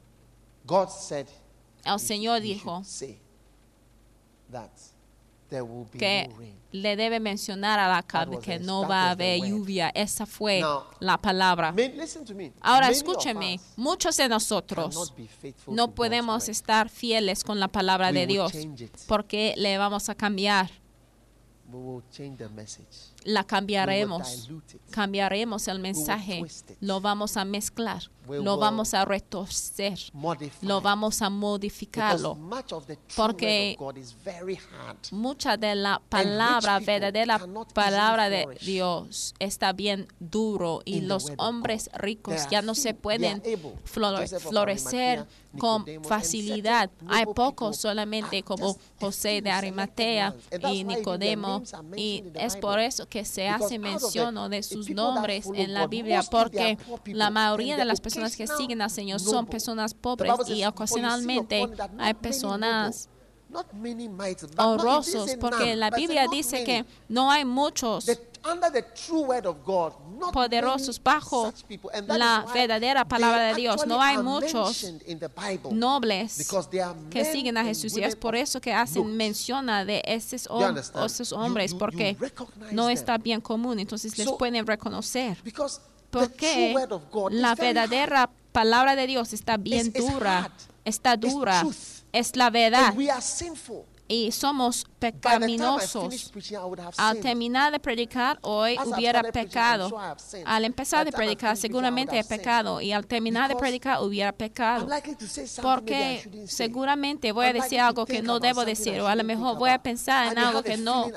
[0.66, 1.28] God said
[1.84, 2.84] El Señor dijo
[5.98, 6.30] que
[6.72, 9.92] le debe mencionar a la was que no va a haber lluvia.
[9.94, 10.62] Esa fue
[11.00, 11.74] la palabra.
[12.62, 15.14] Ahora escúcheme, muchos de nosotros
[15.68, 18.54] no podemos estar fieles con la palabra de Dios
[19.08, 20.72] porque le vamos a cambiar,
[21.72, 23.11] We will change the message.
[23.24, 24.50] La cambiaremos.
[24.92, 26.44] Cambiaremos el mensaje,
[26.80, 30.00] lo vamos a mezclar, lo vamos a retorcer,
[30.62, 32.38] lo vamos a modificarlo.
[33.16, 33.78] Porque.
[35.12, 37.40] Mucha de la palabra, verdadera
[37.74, 43.42] palabra de Dios está bien duro y los hombres ricos ya no se pueden
[43.86, 46.90] florecer con facilidad.
[47.08, 50.36] Hay pocos solamente como José de Arimatea
[50.70, 51.64] y Nicodemo
[51.96, 56.78] y es por eso porque se hace mención de sus nombres en la Biblia, porque
[57.08, 60.56] la mayoría de las personas que siguen al Señor son personas pobres y "For you
[60.56, 61.68] see ocasionalmente
[62.00, 63.10] hay personas
[64.66, 68.06] honrosos, porque la Biblia dice que no hay muchos
[70.34, 71.52] poderosos bajo
[72.18, 73.76] la verdadera palabra de Dios.
[73.86, 74.82] No hay muchos
[75.72, 76.38] nobles
[77.12, 80.60] que siguen a Jesús y es por eso que hacen mención de esos, hom-
[81.06, 82.16] esos hombres porque
[82.74, 85.38] no está bien común, entonces les pueden reconocer.
[86.10, 86.74] Porque
[87.40, 90.52] la verdadera palabra de Dios está bien dura,
[90.84, 91.62] está dura.
[92.14, 93.84] Es la verdad And we are sinful.
[94.08, 96.32] y somos Pecaminosos.
[96.96, 99.90] Al terminar de predicar hoy hubiera pecado.
[100.46, 102.80] Al empezar de predicar seguramente he pecado.
[102.80, 104.88] Y al terminar de predicar hubiera pecado.
[105.64, 109.72] Porque seguramente voy a decir algo que no debo decir o a lo mejor voy
[109.72, 111.08] a pensar en algo que no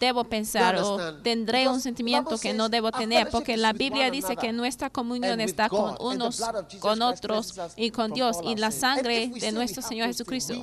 [0.00, 4.52] debo pensar o tendré un sentimiento que no debo tener porque la Biblia dice que
[4.52, 6.42] nuestra comunión está con unos
[6.80, 10.54] con otros y con Dios y la sangre de nuestro Señor Jesucristo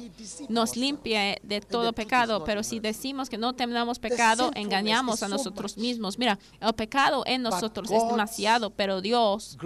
[0.50, 5.28] nos limpia de todo is pecado, pero si decimos que no tenemos pecado, engañamos a
[5.28, 6.18] so nosotros mismos.
[6.18, 9.58] Mira, el pecado en nosotros es demasiado, pero Dios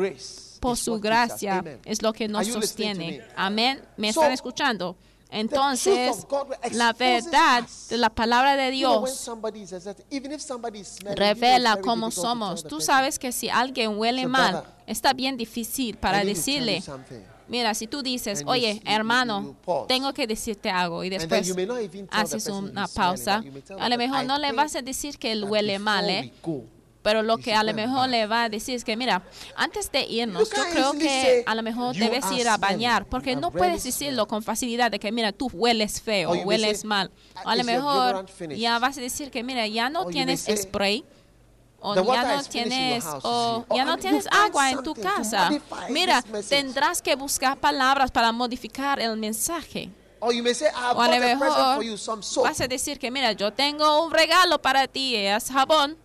[0.59, 3.23] por su gracia es lo que nos sostiene.
[3.35, 3.81] Amén.
[3.97, 4.95] ¿Me están escuchando?
[5.29, 6.25] Entonces,
[6.71, 9.29] la verdad de la palabra de Dios
[11.15, 12.63] revela cómo somos.
[12.63, 16.83] Tú sabes que si alguien huele mal, está bien difícil para decirle.
[17.47, 21.47] Mira, si tú dices, And oye, you- hermano, you tengo que decirte algo y después
[22.11, 23.43] haces una pausa,
[23.79, 26.33] a lo mejor "I no le vas a decir que él huele mal, ¿eh?
[27.01, 29.21] Pero lo que a lo mejor bath." le va a decir es que, mira,
[29.55, 33.35] antes de irnos, yo creo que a lo mejor "You debes ir a bañar, porque
[33.35, 37.11] no puedes decirlo smelling." con facilidad de que, mira, tú hueles feo, hueles mal.
[37.35, 40.45] "Uh, A lo mejor deodorant finished?" ya vas a decir que, mira, ya no tienes
[40.57, 41.05] spray.
[41.85, 44.95] O "The ya no tienes, o you see." ya no you tienes agua en tu
[44.95, 45.51] casa.
[45.89, 49.91] Mira, tendrás que buscar palabras para modificar el mensaje.
[50.19, 52.45] Or you may say, I have O a lo mejor for you, some soap.
[52.45, 55.97] vas a decir que, mira, yo tengo un regalo para ti, es jabón.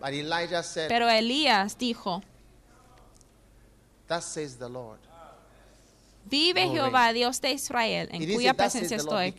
[0.00, 2.22] But Elijah said, Pero Elías dijo,
[4.08, 4.98] Thus says the Lord.
[6.24, 9.32] vive No Jehová, Dios de Israel, en didn't cuya presencia estoy,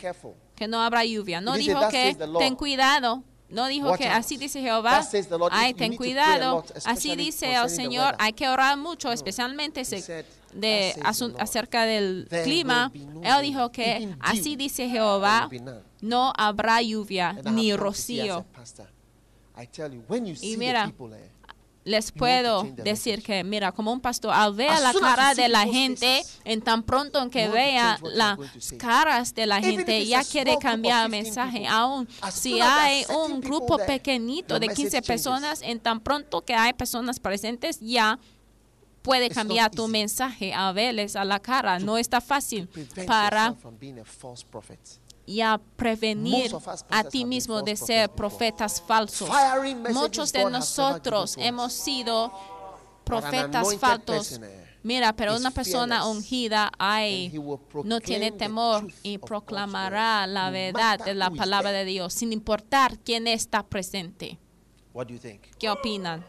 [0.55, 1.41] que no habrá lluvia.
[1.41, 3.23] No dice, dijo "Thus que says the Lord." ten cuidado.
[3.53, 4.15] No dijo Watch que out.
[4.17, 4.99] así dice Jehová.
[5.51, 6.55] Ay, ten cuidado.
[6.55, 8.15] lot, Así dice el Señor.
[8.19, 12.27] Hay que orar mucho, especialmente se- said, de, "Thus says asun- the Lord, acerca del
[12.29, 12.91] there clima.
[12.95, 15.47] no Él dijo que even así dice Jehová.
[15.49, 18.43] will be none." No habrá lluvia ni rocío.
[20.35, 20.91] see mira,
[21.83, 26.23] les puedo decir que, mira, como un pastor, al ver la cara de la gente,
[26.45, 28.37] en tan pronto que vea las
[28.77, 31.67] caras de la gente, ya quiere cambiar el 15 mensaje.
[31.67, 35.07] Aún si hay un grupo pequeñito de message 15 changes.
[35.07, 38.19] personas, en tan pronto que hay personas presentes, ya
[39.01, 41.79] puede cambiar tu mensaje a verles a la cara.
[41.79, 42.69] No está fácil
[43.05, 43.53] para
[45.25, 46.51] being a prevenir
[46.89, 49.29] a ti mismo de ser profetas falsos.
[49.93, 52.31] Muchos de nosotros hemos sido
[53.03, 54.39] profetas falsos.
[54.83, 57.33] Mira, pero una persona ungida ay,
[57.85, 63.27] no tiene temor y proclamará la verdad de la palabra de Dios, sin importar quién
[63.27, 64.39] está presente.
[64.93, 65.41] What do you think?
[65.57, 66.23] ¿Qué opinan?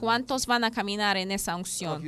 [0.00, 2.02] ¿Cuántos van a caminar en esa unción?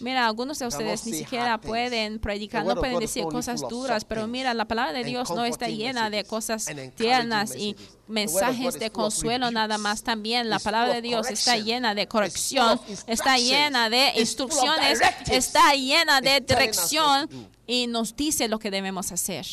[0.00, 4.54] Mira, algunos de ustedes ni siquiera pueden predicar, no pueden decir cosas duras, pero mira,
[4.54, 7.76] la palabra de Dios no está llena de cosas tiernas y
[8.08, 10.02] mensajes de consuelo nada más.
[10.02, 10.48] También.
[10.50, 16.40] La palabra de Dios está llena de corrección, está llena de instrucciones, está llena de
[16.40, 17.28] dirección
[17.66, 19.46] y nos dice lo que debemos hacer.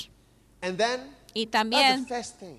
[1.37, 2.07] Y también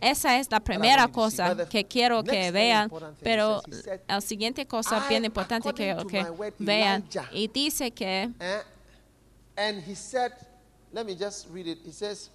[0.01, 2.88] esa es la primera cosa que quiero que vean,
[3.21, 3.61] pero
[4.07, 6.25] la siguiente cosa bien importante que, que
[6.61, 7.05] vean.
[7.33, 8.31] Y dice que,
[9.57, 10.31] and he said,
[10.93, 11.81] let me just read it.
[11.85, 12.31] He says,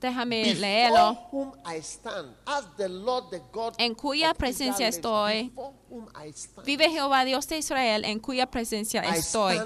[0.00, 1.28] déjame leerlo.
[1.30, 5.52] whom I stand, as the Lord the God En cuya presencia estoy,
[6.64, 9.58] Vive Jehová Dios de Israel, en cuya presencia estoy.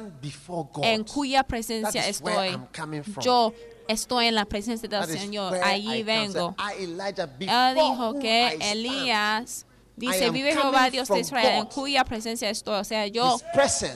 [0.82, 2.48] En cuya presencia estoy.
[2.48, 3.24] I'm coming from.
[3.24, 3.54] Yo
[3.90, 5.54] estoy en la presencia del That Señor.
[5.62, 6.54] Allí vengo.
[6.78, 12.76] Él dijo que Elías dice, vive Jehová Dios de Israel, en cuya presencia estoy.
[12.76, 13.38] O sea, yo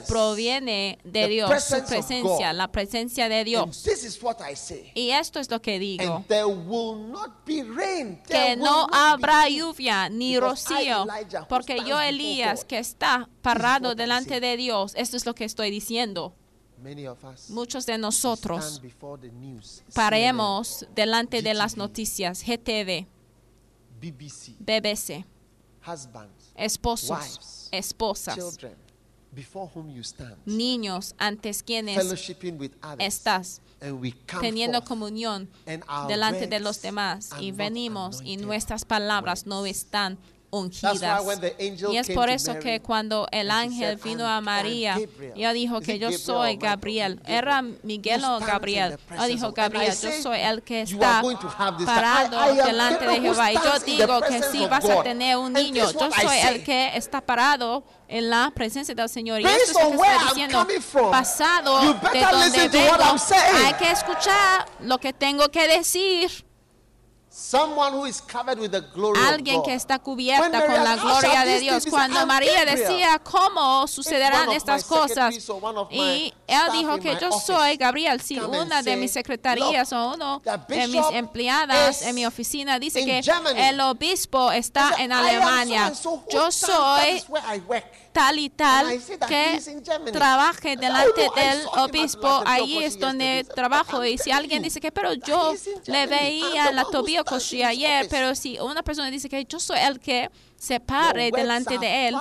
[0.07, 3.83] proviene de Dios, su presencia, la presencia de Dios.
[4.93, 6.23] Y esto es lo que digo.
[8.27, 11.07] Que no habrá lluvia ni rocío,
[11.49, 16.35] porque yo, Elías, que está parado delante de Dios, esto es lo que estoy diciendo.
[17.49, 18.81] Muchos de nosotros
[19.93, 23.07] paremos delante de las noticias, GTV,
[24.59, 25.25] BBC,
[26.55, 28.57] esposos, esposas,
[30.45, 32.29] niños antes quienes
[32.99, 33.61] estás
[34.39, 35.49] teniendo comunión
[36.07, 40.17] delante de los demás y venimos y nuestras palabras no están
[40.59, 41.21] ungidas.
[41.21, 44.41] why when the angel Y es por eso que cuando el ángel vino "I'm- a
[44.41, 46.57] María, Gabriel." ella dijo que yo soy?
[46.57, 47.19] Gabriel.
[47.25, 48.97] ¿Era Miguel o Gabriel?
[49.11, 53.21] Ella dijo Gabriel, yo soy el que está going to have this- parado delante de
[53.21, 53.51] Jehová.
[53.51, 55.91] Y yo digo que sí, of vas a tener un niño.
[55.91, 59.41] Yo soy el que está parado en la presencia del Señor.
[59.41, 61.79] Y esto es lo que está diciendo, from, pasado
[62.13, 62.95] de donde vengo,
[63.65, 66.44] hay que escuchar lo que tengo que decir.
[67.37, 69.65] Someone who is covered with the glory Alguien of God.
[69.65, 71.83] que está cubierta con la asked, "How gloria de Dios.
[71.83, 75.35] be?" He said, Cuando "I'm María Gabriel." decía cómo sucederán estas cosas,
[75.91, 80.41] y él dijo que yo soy Gabriel, si una de mis secretarías "Look, o uno
[80.69, 85.25] de mis empleadas en mi oficina dice que Germany." el obispo está en "I am
[85.25, 85.91] Alemania.
[86.31, 87.21] Yo soy
[88.15, 92.41] is where I work." tal y tal que trabaje delante "Oh, no, I del obispo,
[92.45, 94.05] ahí es donde yesterday." trabajo.
[94.05, 95.53] Y si alguien dice que, pero yo
[95.85, 99.79] le veía en la stands Koshi ayer, pero si una persona dice que yo soy
[99.79, 102.15] el que se pare delante de él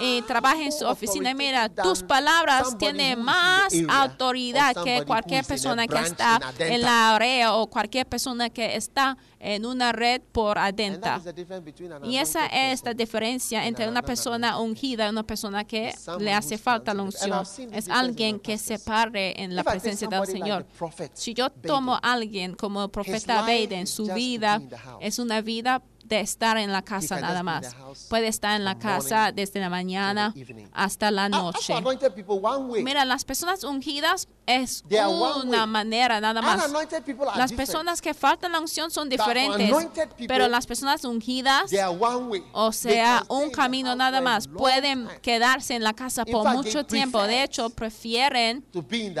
[0.00, 5.98] y trabaje en su oficina, mira, tus palabras tienen más autoridad que cualquier persona que
[5.98, 10.76] está en la área o cualquier persona que está en una red por an
[12.04, 14.70] Y esa es la diferencia entre una persona person.
[14.70, 17.42] ungida y una persona que le hace falta la unción.
[17.72, 20.66] Es alguien que se pare en la presencia del Señor.
[21.14, 24.60] Si yo tomo a alguien como el profeta Baden, su vida
[25.00, 27.74] es una vida de estar en la casa nada más.
[28.10, 30.34] Puede estar en la casa desde la mañana
[30.72, 31.72] hasta la noche.
[32.82, 36.70] Mira, las personas ungidas es una manera nada más.
[37.36, 39.72] Las personas que faltan la unción son diferentes,
[40.26, 41.70] pero las personas ungidas
[42.52, 44.48] o sea, un camino nada más.
[44.48, 47.22] Pueden quedarse en la casa por mucho tiempo.
[47.22, 48.64] De hecho, prefieren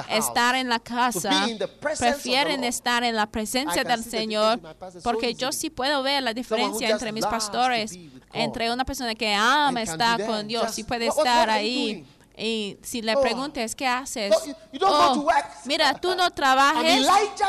[0.08, 1.46] estar en la casa,
[1.80, 4.60] prefieren estar en la presencia del Señor,
[5.02, 7.96] porque yo sí puedo ver la diferencia entre mis pastores,
[8.32, 12.06] entre una persona que ama estar con Dios y puede estar ahí.
[12.42, 13.20] Y si le Oh.
[13.20, 14.30] preguntes, ¿qué haces?
[14.30, 15.44] No, you- don't go Oh, to work.
[15.66, 17.06] mira, tú no trabajes.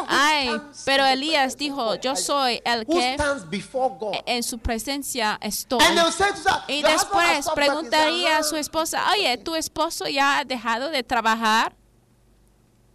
[0.09, 0.49] Ay,
[0.83, 4.13] pero Elías dijo, yo soy el que God?
[4.25, 5.79] en su presencia estoy.
[5.81, 6.35] Y "Your husband
[6.67, 11.03] has después stopped working." preguntaría a su esposa, oye, ¿tu esposo ya ha dejado de
[11.03, 11.73] trabajar?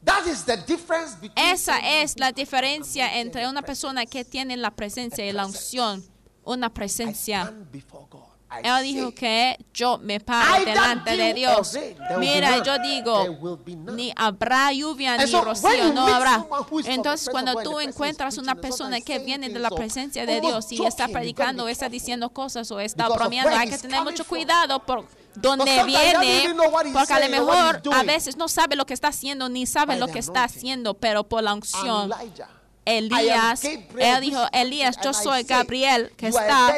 [0.04, 4.70] That is the difference between Esa es la diferencia entre una persona que tiene la
[4.70, 6.04] presencia y la unción,
[6.44, 7.42] una I presencia.
[7.42, 7.70] stand
[8.62, 11.76] Él dijo que yo me paro delante de Dios.
[12.18, 13.38] Mira, yo digo,
[13.92, 16.46] ni habrá lluvia ni rocío, no habrá.
[16.84, 21.08] Entonces, cuando tú encuentras una persona que viene de la presencia de Dios y está
[21.08, 25.04] predicando, está diciendo cosas o está bromeando, hay que tener mucho cuidado por
[25.36, 26.54] doesn't viene,
[26.92, 30.08] porque a lo mejor a veces no sabe lo que está haciendo ni sabe lo
[30.08, 32.10] que está haciendo, pero por la unción.
[32.86, 36.72] Elías, él dijo, Elías, yo soy Gabriel que está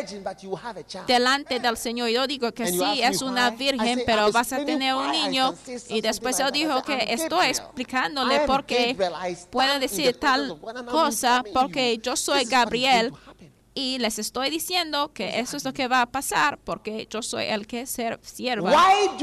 [1.07, 2.09] delante del Señor.
[2.09, 5.55] Yo digo que sí, es una virgen, pero vas a tener un niño.
[5.91, 8.97] Y después él dijo que estoy explicándole por qué
[9.51, 10.59] puede decir tal
[10.91, 13.13] cosa, porque yo soy Gabriel.
[13.79, 17.45] Y les estoy diciendo que eso es lo que va a pasar, porque yo soy
[17.45, 18.73] el que ser, sierva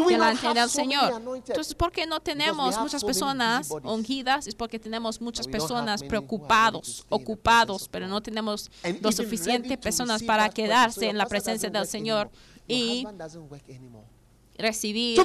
[0.08, 1.22] delante del Señor.
[1.46, 4.48] Entonces, ¿por qué no tenemos muchas personas ungidas?
[4.48, 11.10] Es porque tenemos muchas personas preocupados, ocupados, pero no tenemos lo suficiente personas para quedarse
[11.10, 12.32] en la presencia del Señor
[12.66, 13.06] y
[14.58, 15.20] recibir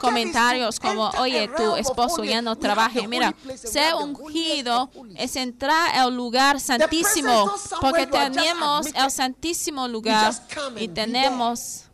[0.00, 6.60] comentarios como, oye, tu esposo ya no the Mira, ser ungido es entrar al lugar
[6.60, 10.34] santísimo, porque tenemos el santísimo lugar
[10.76, 11.85] y tenemos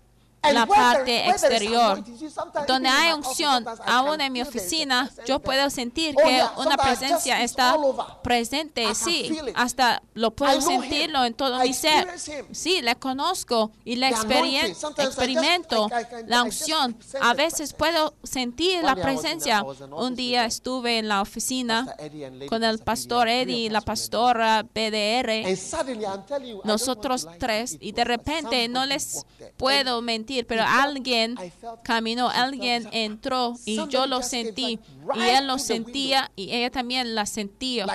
[0.51, 2.03] la parte exterior.
[2.67, 7.77] Donde hay unción, aún en mi oficina, yo puedo sentir Oh, que una presencia está
[8.23, 12.09] presente, sí, hasta lo puedo sentirlo en todo mi ser.
[12.51, 15.89] Sí, le conozco y le experimento
[16.27, 16.97] la unción.
[17.21, 19.63] A veces puedo sentir One la presencia.
[19.63, 21.95] Un día with, uh, estuve en la oficina
[22.49, 25.45] con el Pastor Eddie, y la pastora BDR.
[26.65, 29.27] Nosotros tres y de repente no les
[29.57, 31.37] puedo And mentir, pero alguien
[31.83, 34.79] caminó, alguien entró y yo lo sentí
[35.15, 37.87] y él lo sentía y ella también la sentía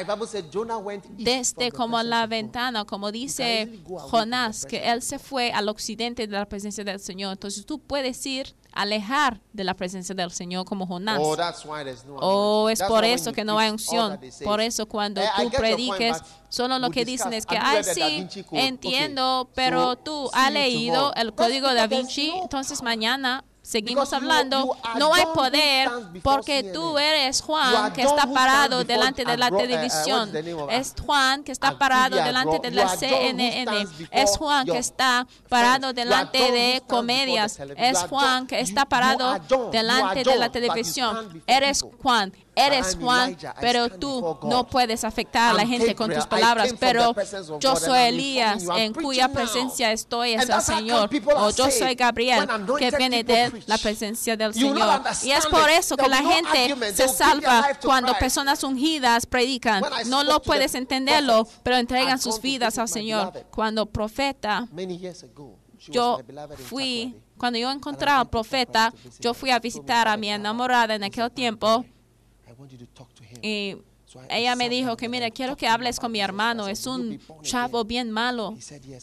[1.18, 6.48] desde como la ventana, como dice Jonás, que él se fue al occidente de la
[6.48, 7.34] presencia del Señor.
[7.34, 11.20] Entonces tú puedes ir alejar de la presencia del Señor como Jonás.
[11.22, 12.74] Oh, that's why there's no O anointing.
[12.74, 14.20] es That's por eso que no hay unción.
[14.44, 16.18] Por eso cuando "Eh, I tú point, prediques,
[16.50, 19.54] solo lo que dicen es que, ay, Da sí, entiendo, Okay.
[19.56, 21.22] pero So, tú has leído tomorrow.
[21.22, 24.78] el código da because there's Vinci, no entonces mañana seguimos hablando.
[24.98, 25.90] No hay poder
[26.24, 30.32] porque tú eres Juan que está parado delante de la eh, eh, televisión.
[30.70, 33.88] Es Juan que está parado delante de la CNN.
[34.12, 37.60] Es Juan que está parado delante de comedias.
[37.76, 39.38] Es Juan que está parado
[39.72, 41.44] delante de la televisión.
[41.46, 41.86] Eres.
[42.02, 42.34] Juan.
[42.58, 47.16] Eres Juan, pero tú no puedes afectar a la gente con tus palabras, pero
[47.60, 51.10] yo soy Elías en cuya presencia estoy es el Señor.
[51.36, 51.96] O yo soy.
[51.98, 52.48] Gabriel
[52.78, 55.02] que viene de la presencia del Señor.
[55.24, 59.84] Y es por eso que la gente se salva cuando personas ungidas predican.
[60.08, 63.34] No lo puedes the entenderlo, pero entregan sus vidas al Señor.
[63.52, 66.20] Cuando profeta Many years ago, she was yo
[66.70, 71.04] fui, cuando yo encontré al profeta, yo fui a visitar a "Father, mi enamorada en
[71.04, 71.86] aquel tiempo
[73.42, 73.78] y
[74.30, 77.42] ella me dijo que mira, quiero que hables con mi hermano, es "Will you un
[77.44, 78.58] chavo again?" bien malo.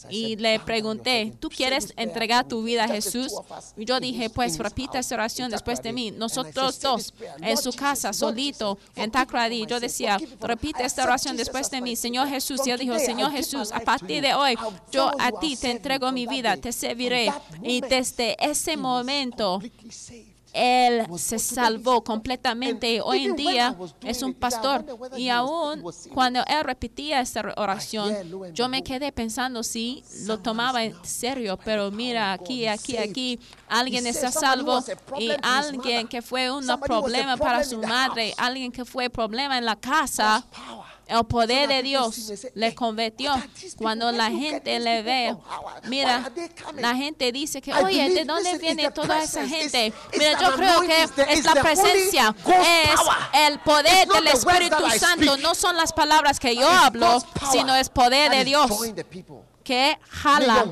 [0.09, 3.31] Y le "Bow down pregunté, ¿tú quieres entregar tu me." vida a Jesús?
[3.77, 6.11] Y yo dije, pues repita esta oración después de mí.
[6.11, 9.65] Nosotros said, "Say dos en su casa, solito, en Takradi.
[9.67, 11.95] Yo decía, repite esta oración después de mí.
[11.95, 14.55] Señor Jesús, yo digo, today, Señor Jesús, a partir de hoy,
[14.91, 17.31] yo a ti te entrego mi vida, te serviré.
[17.61, 19.61] Y desde ese momento.
[20.55, 23.01] Él se salvó completamente.
[23.01, 24.85] hoy en día es un pastor.
[25.17, 25.83] Y aún
[26.13, 28.15] cuando él repetía esta oración,
[28.53, 33.39] yo me quedé pensando si lo tomaba en serio, pero power mira, aquí, aquí, aquí,
[33.67, 34.83] alguien está salvo
[35.19, 39.75] y alguien que fue un problema para su madre, alguien que fue problema en la
[39.75, 40.45] casa.
[41.07, 43.33] El poder de people Dios le "Hey, convirtió.
[43.77, 45.35] Cuando la gente le ve,
[45.83, 46.31] mira,
[46.77, 49.93] la gente dice que, oye, ¿de dónde viene toda esa gente?
[50.17, 52.99] Mira, yo creo que es la presencia, es
[53.47, 55.37] el poder del Espíritu Santo.
[55.37, 58.71] No son las palabras que yo hablo, sino es poder de Dios.
[59.65, 60.65] Que jala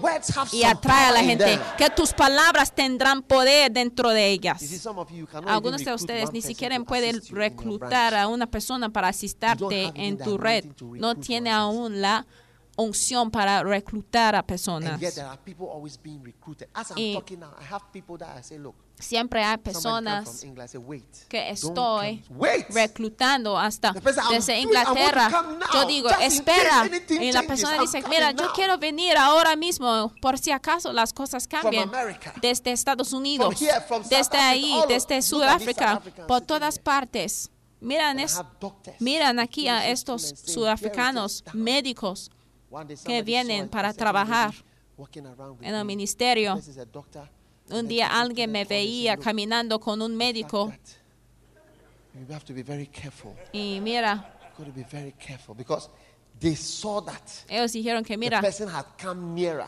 [0.51, 1.59] y atrae a la gente.
[1.77, 4.63] Que tus palabras tendrán poder dentro de ellas.
[5.47, 10.65] Algunos de ustedes ni siquiera pueden reclutar a una persona para asistarte en tu red.
[10.79, 12.25] No tiene aún la
[12.75, 14.99] unción para reclutar a personas.
[16.95, 17.17] Y
[18.99, 20.45] Siempre hay personas
[21.27, 22.23] que estoy
[22.69, 23.93] reclutando hasta
[24.31, 25.29] desde Inglaterra.
[25.73, 26.89] Yo digo, espera.
[27.09, 31.11] Y la persona dice, mira, yo now." quiero venir ahora mismo por si acaso las
[31.11, 31.91] cosas cambian.
[32.41, 33.55] Desde Estados Unidos,
[34.09, 37.49] desde ahí, desde Sudáfrica, por todas partes.
[37.81, 38.39] Miran, es,
[38.99, 42.31] miran aquí a estos sudafricanos, médicos
[43.05, 44.63] que vienen para trabajar "Lady
[44.97, 46.55] walking around with en el ministerio.
[46.55, 47.29] This is a doctor."
[47.69, 50.79] Un día alguien me veía said, "Look, caminando con un médico that
[52.15, 53.33] You have to be very careful.
[53.53, 55.89] y mira, You've got to be very careful because
[56.39, 59.67] they saw that ellos dijeron que mira, person had come nearer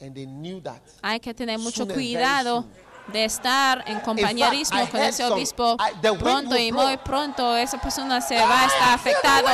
[0.00, 0.80] and they knew that.
[1.02, 2.64] hay que tener mucho cuidado.
[3.08, 6.96] De estar en compañerismo I con ese some- obispo I- the wind pronto y muy
[6.98, 9.48] pronto esa persona se va a estar I afectado.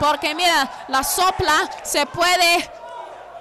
[0.00, 2.70] porque mira la sopla se puede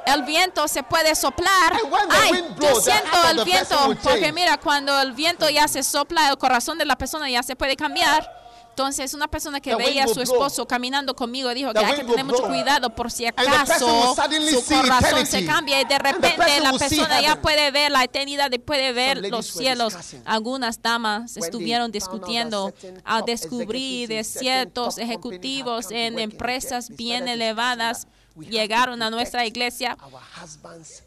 [0.05, 1.73] el viento se puede soplar.
[1.73, 5.81] Ay wind yo blows, the siento el viento porque mira cuando el viento ya se
[5.81, 8.31] sopla el corazón de la persona ya se puede cambiar
[8.75, 12.05] entonces una persona que veía a su esposo caminando conmigo dijo que hay wind que
[12.07, 14.13] tener mucho cuidado por si acaso
[14.49, 18.57] su corazón se cambia y de repente la persona ya puede ver la eternidad y
[18.57, 19.95] puede ver los cielos.
[20.25, 22.73] Algunas damas estuvieron discutiendo
[23.05, 28.07] al descubrir de ciertos ejecutivos en empresas bien elevadas
[28.39, 29.97] llegaron a nuestra iglesia.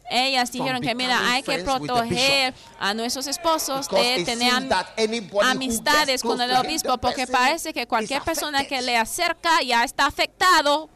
[0.09, 4.53] Ellas dijeron que mira, hay que proteger a nuestros esposos de tener
[5.41, 10.89] amistades con el obispo porque parece que cualquier persona que le acerca ya está afectado.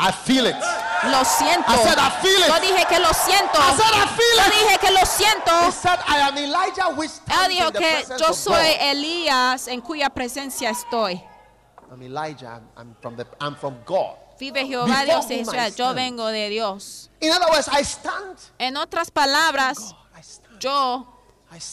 [0.00, 0.54] I feel it.
[1.10, 1.72] Lo siento.
[1.72, 2.46] I said, I feel it.
[2.46, 3.58] Yo dije que lo siento.
[3.58, 5.66] I said, I feel Yo dije que lo siento.
[5.66, 8.76] He said, I am Elijah which Él dijo que yo soy.
[8.80, 11.20] Elías en cuya presencia estoy.
[11.90, 12.60] I'm Elijah.
[12.60, 14.16] I'm, I'm from the I'm from God.
[14.38, 15.72] Vive Jehová Before Dios Israel.
[15.76, 17.10] Yo vengo de Dios.
[17.20, 18.38] In other words, I stand.
[18.58, 21.06] En otras palabras, God, yo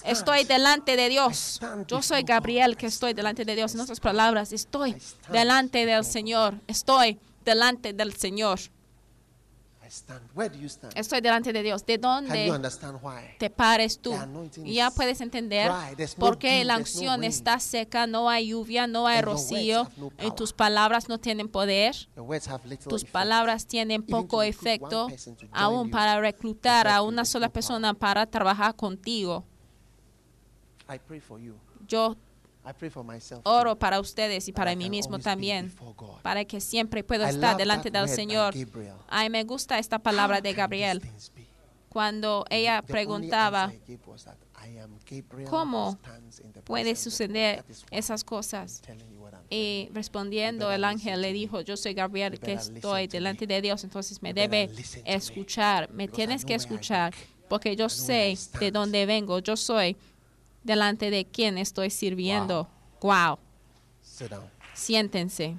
[0.03, 1.59] estoy delante de Dios.
[1.87, 3.75] Yo soy Gabriel que estoy delante de Dios.
[3.75, 4.95] En otras palabras, estoy
[5.29, 6.55] delante del Señor.
[6.67, 8.59] Estoy delante del Señor.
[9.95, 10.29] Stand.
[10.35, 10.93] Where do you stand?
[10.97, 11.85] Estoy delante de Dios.
[11.85, 13.37] ¿De dónde understand why?
[13.39, 14.13] te pares tú?
[14.65, 15.71] Ya puedes entender
[16.17, 20.31] por qué la there's no está seca, no hay lluvia, no hay rocío, no y
[20.31, 21.95] tus palabras no tienen poder.
[22.13, 25.07] Your words have little Tus palabras tienen poco efecto,
[25.53, 29.45] aún para reclutar a una sola persona para trabajar contigo.
[30.89, 31.55] I pray for you.
[31.87, 32.17] Yo
[33.43, 35.73] Oro para ustedes y para mí mismo también,
[36.21, 38.53] para que siempre pueda estar delante del Señor.
[39.07, 41.01] Ay, me gusta esta palabra de Gabriel.
[41.89, 43.71] Cuando ella preguntaba,
[45.49, 45.97] ¿cómo
[46.65, 48.81] puede suceder esas cosas?
[49.49, 53.83] Y respondiendo el ángel le dijo, yo soy Gabriel que estoy to delante de Dios,
[53.83, 54.69] entonces me debe
[55.05, 57.13] escuchar, me tienes que escuchar,
[57.47, 59.95] porque yo sé de dónde vengo, yo soy
[60.65, 62.67] delante de quien estoy sirviendo.
[63.01, 63.37] Wow,
[64.01, 64.49] Sit down.
[64.73, 65.55] siéntense.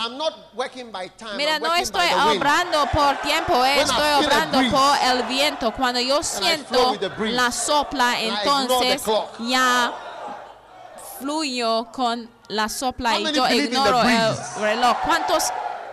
[0.00, 1.36] I'm not working by time.
[1.36, 5.72] Mira, I'm no estoy obrando por tiempo, eh, estoy obrando por el viento.
[5.72, 9.02] Cuando yo siento breeze, la sopla, entonces
[9.40, 9.92] ya
[11.18, 14.96] fluyo con la sopla y yo ignoro el reloj.
[15.04, 15.44] ¿Cuántos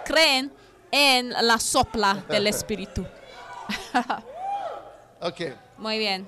[0.04, 0.54] creen
[0.92, 3.06] en la sopla del espíritu?
[5.22, 5.56] Okay.
[5.78, 6.28] Muy bien.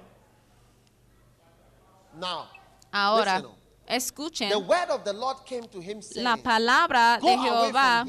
[2.19, 2.47] Now,
[2.91, 3.51] Ahora, listen.
[3.87, 4.49] escuchen.
[4.49, 8.03] the word of the Lord came to him saying, La palabra de Jehová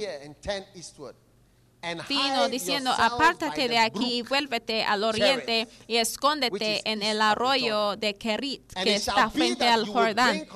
[1.82, 8.14] hide diciendo, apártate de aquí y vuélvete al oriente y escóndete en el arroyo de
[8.14, 10.46] Kerit que está frente al Jordán.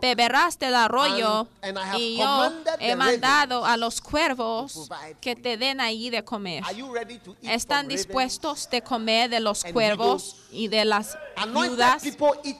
[0.00, 1.48] Beberás del arroyo
[1.96, 4.88] y yo he mandado a los cuervos
[5.20, 6.62] que te den allí de comer.
[6.64, 11.18] Are you ready to eat ¿Están dispuestos de comer de los cuervos y de las
[11.52, 12.02] viudas?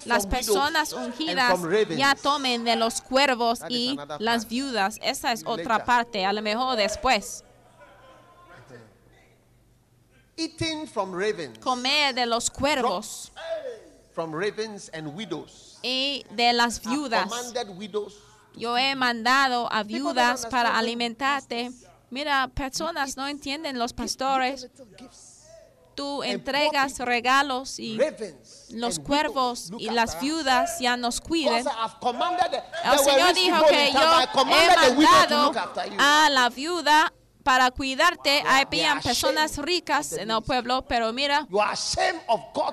[0.05, 1.59] Las personas ungidas
[1.97, 4.99] ya tomen de los cuervos y las viudas.
[5.03, 7.45] Esa es otra parte, a lo mejor después.
[10.39, 11.59] Eating from ravens.
[11.59, 13.33] Comer de los cuervos
[14.15, 15.79] From ravens and widows.
[15.83, 17.29] y de las viudas.
[18.55, 21.71] Yo he mandado a viudas para alimentarte.
[22.11, 24.69] Mira, personas no entienden los pastores.
[25.97, 27.99] Tú entregas regalos y
[28.71, 31.67] los cuervos y las viudas ya nos cuiden.
[31.67, 34.21] El Señor dijo que yo
[34.53, 35.53] he mandado
[35.99, 37.13] a la viuda
[37.49, 38.45] para cuidarte.
[38.47, 41.47] Habían personas ricas en el pueblo, pero mira,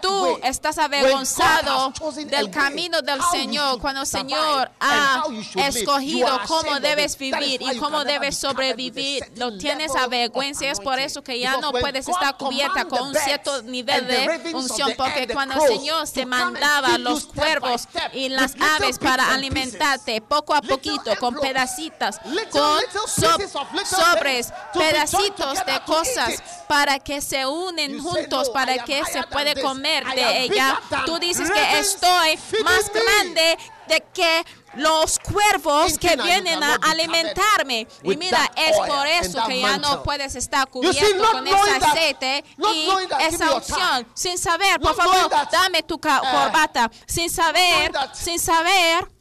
[0.02, 1.94] tú estás avergonzado
[2.26, 5.24] del camino del Señor cuando el Señor ha
[5.56, 9.24] escogido cómo debes vivir y cómo debes sobrevivir.
[9.38, 12.84] Lo tienes level of avergüenza y es por eso que ya no puedes estar cubierta
[12.84, 18.28] con un cierto nivel de unción, porque cuando el Señor and mandaba los cuervos y
[18.28, 22.20] las aves para alimentarte poco a poquito con pedacitas,
[22.52, 23.38] con so-
[23.86, 29.62] sobres, pedacitos de cosas para que se unen juntos, "No, I para que se puede
[29.62, 30.80] comer de ella.
[31.06, 33.58] Tú dices que estoy más me." grande
[33.88, 34.46] de que
[34.76, 37.88] los cuervos que vienen a alimentarme.
[38.04, 42.90] Y mira, es por eso que ya no puedes estar cubierto con ese aceite y
[43.22, 44.06] esa tie.
[44.14, 46.92] Sin saber, por favor, dame tu eh, corbata.
[47.06, 49.15] Sin saber, sin saber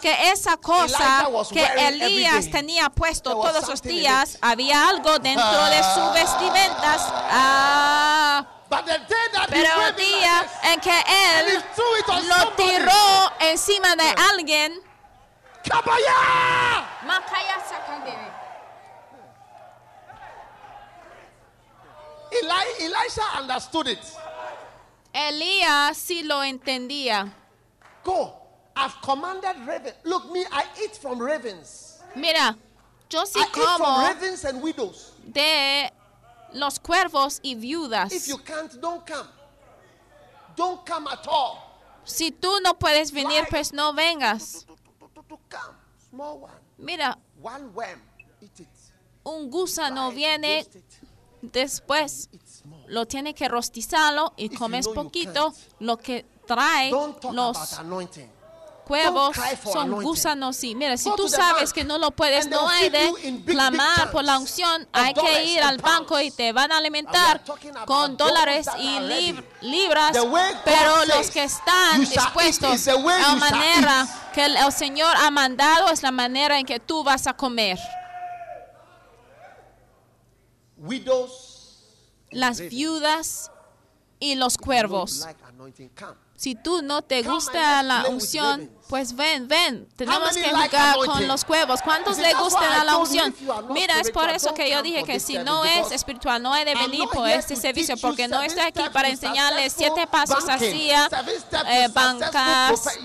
[0.00, 6.12] que esa cosa que Elías tenía puesto todos los días, había algo dentro de sus
[6.14, 7.02] vestimentas.
[7.30, 11.64] Ah, But the day that he pero el día en que él
[12.26, 12.56] lo somebody.
[12.56, 14.82] tiró encima de alguien,
[22.80, 23.98] Elisha understood it.
[25.12, 27.32] Elías sí lo entendía.
[28.04, 28.35] Go.
[28.76, 29.94] I've commanded ravens.
[30.04, 31.98] Look, me, I eat from ravens.
[32.14, 32.56] Mira,
[33.08, 35.12] yo sí I eat from como ravens and widows.
[35.24, 35.90] de
[36.52, 38.12] los cuervos y viudas.
[38.12, 39.26] If you can't, don't come.
[40.56, 41.58] Don't come at all.
[42.04, 43.50] Si tú no puedes venir, Why?
[43.50, 44.66] pues no vengas.
[45.48, 45.76] Come.
[46.10, 46.52] Small one.
[46.78, 48.00] Mira, One worm.
[48.40, 48.68] Eat it.
[49.24, 50.66] un gusano it, viene
[51.42, 52.28] después,
[52.86, 55.52] lo tiene que rostizarlo y comes poquito.
[55.80, 56.90] Lo que trae
[57.32, 57.78] los
[58.86, 59.32] for
[59.72, 60.62] son gusanos.
[60.62, 64.38] Y mira, si tú sabes que no lo puedes, no hay de clamar por la
[64.38, 64.86] unción.
[64.92, 67.42] Hay que ir al banco y te van a alimentar
[67.84, 70.16] con dólares y lib- libras.
[70.64, 76.12] Pero los que están dispuestos a shall manera que el, Señor ha mandado es la
[76.12, 77.78] manera en que tú vas a comer.
[82.30, 83.50] Las viudas
[84.20, 85.26] y los cuervos.
[86.36, 88.70] Si tú no te gusta la unción.
[88.88, 89.88] Pues ven, ven.
[89.96, 91.82] Tenemos que jugar con los cuervos.
[91.82, 93.34] ¿Cuántos le gusta la unción?
[93.70, 96.74] Mira, es por eso que yo dije que si no es espiritual, no he de
[96.74, 101.08] venir por este servicio porque no estoy aquí para enseñarles siete pasos hacia
[101.68, 102.98] eh, bancas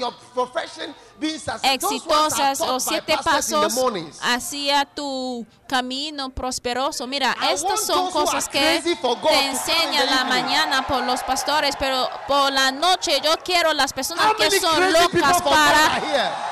[1.63, 3.73] exitosas o siete pasos
[4.21, 7.07] hacia tu camino prosperoso.
[7.07, 12.71] Mira, estas son cosas que te enseñan la mañana por los pastores, pero por la
[12.71, 16.01] noche yo quiero las personas que son locas para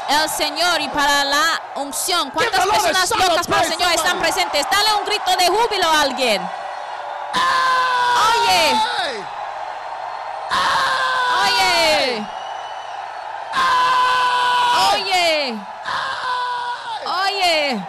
[0.09, 2.31] el Señor y para la unción.
[2.31, 4.65] ¿Cuántas personas locas para el Señor están presentes?
[4.71, 6.41] Dale un grito de júbilo a alguien.
[8.31, 8.73] Oye,
[11.45, 12.25] oye,
[15.19, 15.59] oye,
[17.05, 17.85] oye.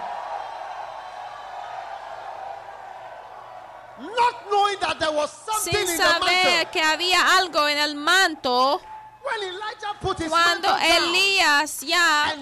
[4.01, 7.95] Not knowing that there was something Sin in the saber que había algo en el
[7.95, 8.81] manto.
[9.22, 12.35] When Elijah put his cuando Elías ya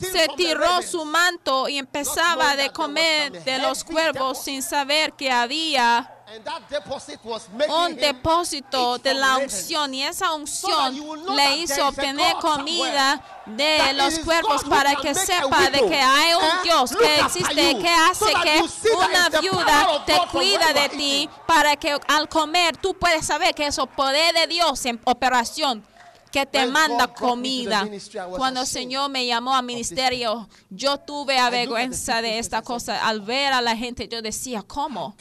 [0.00, 6.15] se tiró su manto y empezaba de comer de los cuervos sin saber que había
[6.34, 10.94] and that deposit was making un depósito de la unción y esa unción
[11.36, 16.62] le hizo obtener comida de los who para que sepa de que hay un eh,
[16.64, 22.28] Dios que existe que hace que una viuda te cuida de ti para que al
[22.28, 25.86] comer tú puedes saber que es el poder de Dios en operación
[26.36, 27.88] que te manda comida.
[28.36, 33.08] Cuando el Señor me llamó al ministerio, yo tuve avergüenza de esta cosa.
[33.08, 35.16] Al ver a la gente, yo decía, ¿cómo?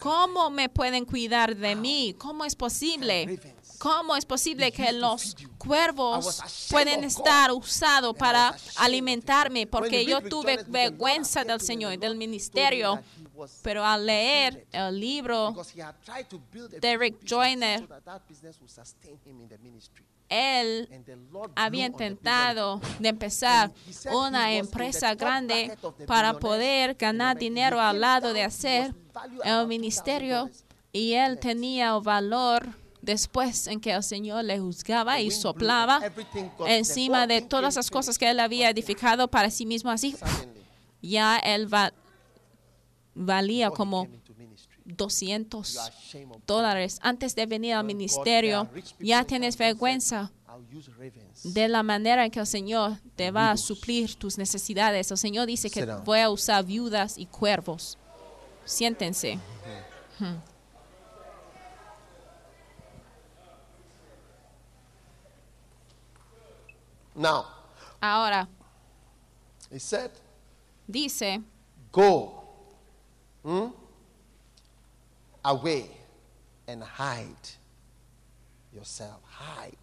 [0.00, 2.14] ¿Cómo me pueden cuidar de mí?
[2.18, 3.40] ¿Cómo es posible?
[3.78, 9.68] ¿Cómo es posible que los cuervos pueden estar usados para alimentarme?
[9.68, 13.00] Porque yo tuve vergüenza del Señor y del ministerio.
[13.62, 17.88] Pero al leer el libro, a big business Joyner,
[20.28, 20.88] él
[21.56, 23.70] había intentado de empezar
[24.12, 25.76] una empresa grande
[26.06, 28.94] para poder ganar dinero al lado de hacer
[29.44, 30.64] el ministerio $2,000.
[30.92, 32.68] y él tenía el valor
[33.00, 36.00] después en que el Señor le juzgaba y soplaba
[36.66, 40.16] encima de todas las cosas que él había edificado para sí mismo así.
[41.00, 41.92] Ya él va-
[43.14, 44.08] valía como
[44.96, 48.68] 200 you are ashamed of dólares antes de venir al ministerio.
[48.98, 50.30] Ya tienes vergüenza
[51.44, 55.10] de la manera en que el Señor te va a suplir tus necesidades.
[55.10, 57.98] El Señor dice que voy a usar viudas y cuervos.
[58.64, 59.38] Siéntense.
[67.14, 67.46] Now,
[68.00, 68.48] Ahora,
[69.70, 70.10] he said,
[70.86, 71.42] dice,
[71.90, 72.44] Go
[73.42, 73.66] hmm,
[75.48, 75.90] away
[76.66, 77.48] and hide
[78.72, 79.20] yourself.
[79.24, 79.76] Hide.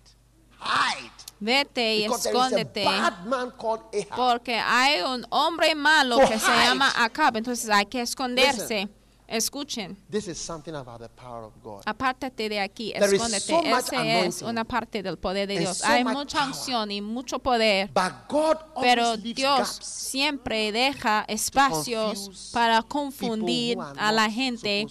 [0.59, 1.11] Hide.
[1.39, 2.85] vete y Because there is a escóndete.
[2.85, 4.15] bad man called Ahab.
[4.15, 7.35] Porque hay un hombre malo So que se llama Acab.
[7.37, 8.87] Entonces hay que esconderse.
[9.27, 9.97] Escuchen.
[10.09, 11.81] This is something about the power of God.
[11.85, 13.39] Apártate de aquí, There escóndete.
[13.47, 15.79] so Esa es una parte del poder de Dios.
[15.79, 17.89] so Hay much mucha unción y mucho poder.
[17.93, 24.85] But God Pero Dios siempre deja espacios para confundir a la gente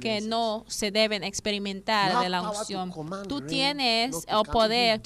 [0.00, 2.92] que no se deben experimentar de la unción.
[3.28, 5.00] Tú tienes el poder.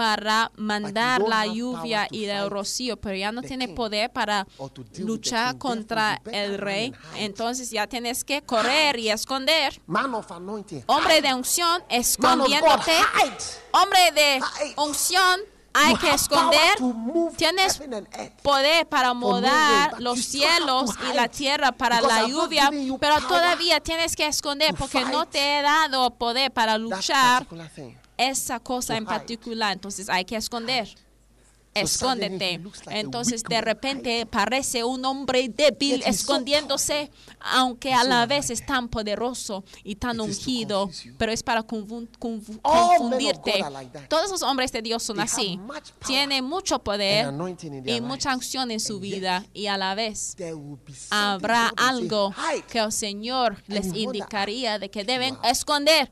[0.00, 4.46] Para mandar la lluvia y el rocío, pero ya no tienes poder para
[4.96, 6.94] luchar contra el rey.
[7.16, 9.78] Entonces ya tienes que correr y esconder.
[10.86, 12.94] Hombre de unción, escondiéndote.
[13.72, 14.40] Hombre de
[14.78, 15.40] unción,
[15.74, 16.78] hay que esconder.
[17.36, 17.78] Tienes
[18.42, 24.26] poder para mudar los cielos y la tierra para la lluvia, pero todavía tienes que
[24.26, 27.46] esconder porque no te he dado poder para luchar.
[28.28, 29.72] Esa cosa en particular.
[29.72, 30.88] Entonces hay que esconder.
[31.72, 32.60] Escóndete.
[32.88, 37.10] Entonces de repente parece un hombre débil escondiéndose,
[37.40, 41.68] aunque a la vez es tan poderoso y tan ungido, pero es para of
[42.18, 43.64] confundirte.
[44.08, 45.58] Todos los hombres de Dios son así.
[46.06, 47.32] Tienen mucho poder
[47.84, 50.36] y mucha unción en su vida y a la vez
[51.10, 52.32] habrá algo
[52.68, 56.10] que el Señor les indicaría de que deben esconder.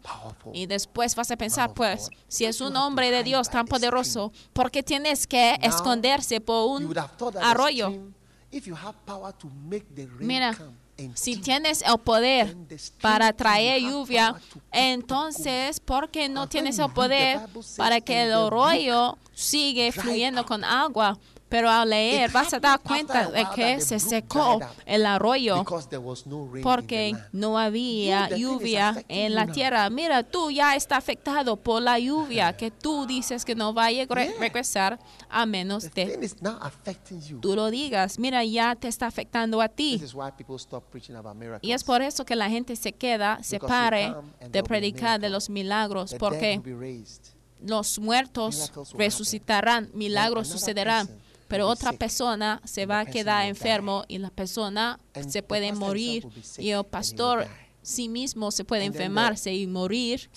[0.53, 4.71] Y después vas a pensar, pues, si es un hombre de Dios tan poderoso, ¿por
[4.71, 6.95] qué tienes que esconderse por un
[7.41, 7.93] arroyo?
[10.21, 10.57] Mira,
[11.15, 12.57] si tienes el poder
[13.01, 14.35] para traer lluvia,
[14.73, 17.41] entonces, ¿por qué no tienes el poder
[17.77, 19.17] para que "And el arroyo
[19.53, 21.19] dried fluyendo up." con agua?
[21.49, 25.65] Pero al leer vas a dar cuenta de que se secó el arroyo
[26.63, 29.89] porque no había lluvia en la tierra.
[29.89, 33.91] Mira, tú ya está afectado por la lluvia que tú dices que no va a
[34.39, 34.99] regresar
[35.31, 36.31] a menos de
[37.41, 38.19] tú lo digas.
[38.19, 39.99] Mira, ya te está afectando a ti.
[39.99, 41.61] This is why people stop preaching about miracles.
[41.63, 44.15] Y es por eso que la gente se queda, se pare
[44.51, 46.61] de predicar de los milagros, porque
[47.61, 51.09] los muertos resucitarán, milagros sucederán.
[51.49, 56.29] Pero otra persona se va a quedar enfermo y la persona se puede morir
[56.59, 57.47] y el pastor
[57.83, 60.31] sí mismo se puede enfermarse y morir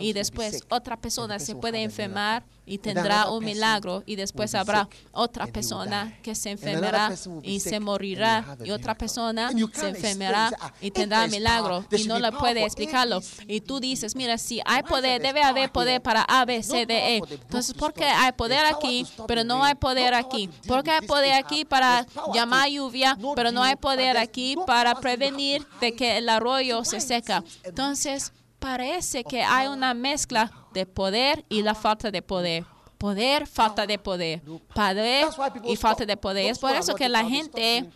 [0.00, 2.44] y después otra persona person se puede enfermar.
[2.66, 8.56] Y tendrá un milagro y después habrá otra persona que se enfermará y se morirá
[8.64, 13.60] y otra persona se enfermará ah, y tendrá milagro y no le puede explicarlo y
[13.60, 17.22] tú dices mira si hay poder debe haber poder para A B C D E.
[17.30, 21.06] entonces to ¿por qué hay poder aquí pero no hay poder aquí ¿por qué hay
[21.06, 26.28] poder aquí para llamar lluvia pero no hay poder aquí para prevenir de que el
[26.28, 28.32] arroyo se seca entonces
[28.66, 32.64] parece que hay una mezcla de poder y la falta de poder.
[32.98, 34.42] Poder, falta de poder.
[34.74, 35.26] Poder
[35.64, 36.50] y falta de poder.
[36.50, 37.88] Es por eso que la gente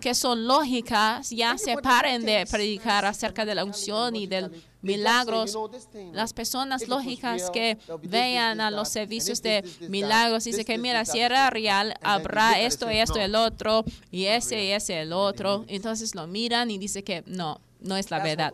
[0.00, 4.70] que son lógicas ya se paren de predicar acerca de la unción y de logically.
[4.82, 6.14] They just say, milagros.
[6.14, 11.04] Las personas lógicas que vean a los servicios de milagros, that, dice this, que mira,
[11.04, 15.64] si era real, habrá esto y esto, el otro, y ese y ese, el otro.
[15.68, 18.52] Entonces lo miran y dice que no, no es la verdad.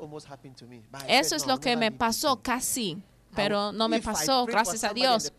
[1.08, 3.02] Eso es lo que me pasó casi,
[3.36, 5.32] pero no me pasó, gracias a Dios.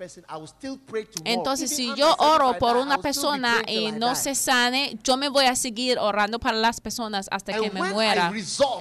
[1.25, 5.45] Entonces, si yo 75, oro por una persona y no se sane, yo me voy
[5.45, 8.31] a seguir orando para las personas hasta que me muera.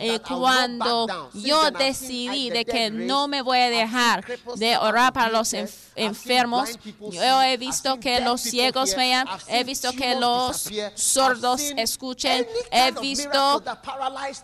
[0.00, 4.24] Y not cuando yo decidí de que no me voy a dejar
[4.56, 5.54] de orar para los
[5.94, 12.92] enfermos, yo he visto que los ciegos vean, he visto que los sordos escuchen, he
[12.92, 13.62] visto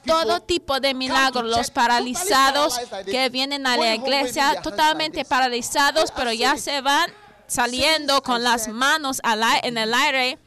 [0.06, 6.56] todo tipo de milagros, los paralizados que vienen a la iglesia totalmente paralizados, pero ya
[6.56, 7.10] se van
[7.46, 9.20] saliendo con las manos
[9.62, 10.38] en el aire.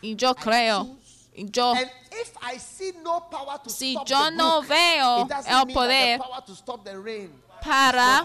[0.00, 0.96] Y yo creo,
[1.34, 1.74] y yo
[3.66, 6.20] Si yo no veo el poder
[7.64, 8.24] para.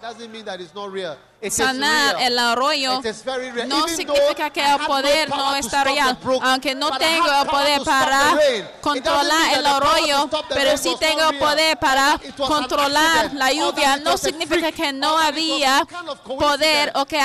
[0.00, 1.14] Doesn't mean that it's not real.
[1.42, 2.32] It is sanar real.
[2.32, 3.02] el arroyo.
[3.66, 8.38] No significa que el poder no está real, aunque no tengo el poder para
[8.80, 13.98] controlar el arroyo, pero sí tengo el poder para controlar la lluvia.
[13.98, 15.86] No significa que no había
[16.24, 17.18] poder o que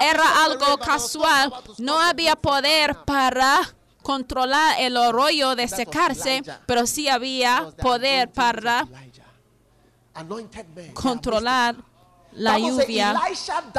[0.00, 1.52] era algo casual.
[1.76, 3.60] No había poder para
[4.02, 8.86] controlar el arroyo de secarse, pero sí había poder para
[10.94, 11.76] controlar.
[12.36, 13.14] La lluvia.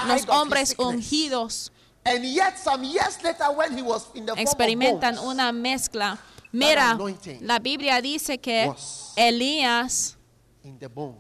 [0.08, 1.72] Los hombres ungidos
[2.08, 6.18] And yet some years later when he was in the form of experimentan una mezcla.
[6.54, 6.98] Mira,
[7.42, 8.72] la Biblia dice que
[9.18, 10.16] Elías,
[10.64, 11.18] in the bones.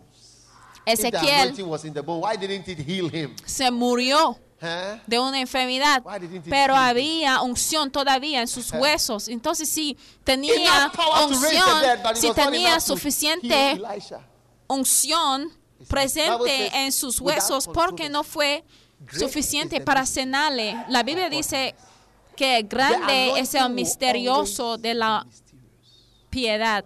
[0.85, 1.53] If the Ezequiel,
[3.45, 4.39] se murió
[5.05, 6.01] de una enfermedad,
[6.49, 9.27] pero había unción todavía en sus huesos.
[9.27, 10.89] Entonces, si tenía
[11.25, 11.83] unción,
[12.15, 13.81] si tenía suficiente
[14.67, 15.51] unción
[15.88, 18.63] presente en sus huesos, porque no fue
[19.11, 20.75] suficiente para cenarle.
[20.89, 21.75] La Biblia dice
[22.35, 25.25] que grande es el misterioso de la.
[26.30, 26.86] Piedad.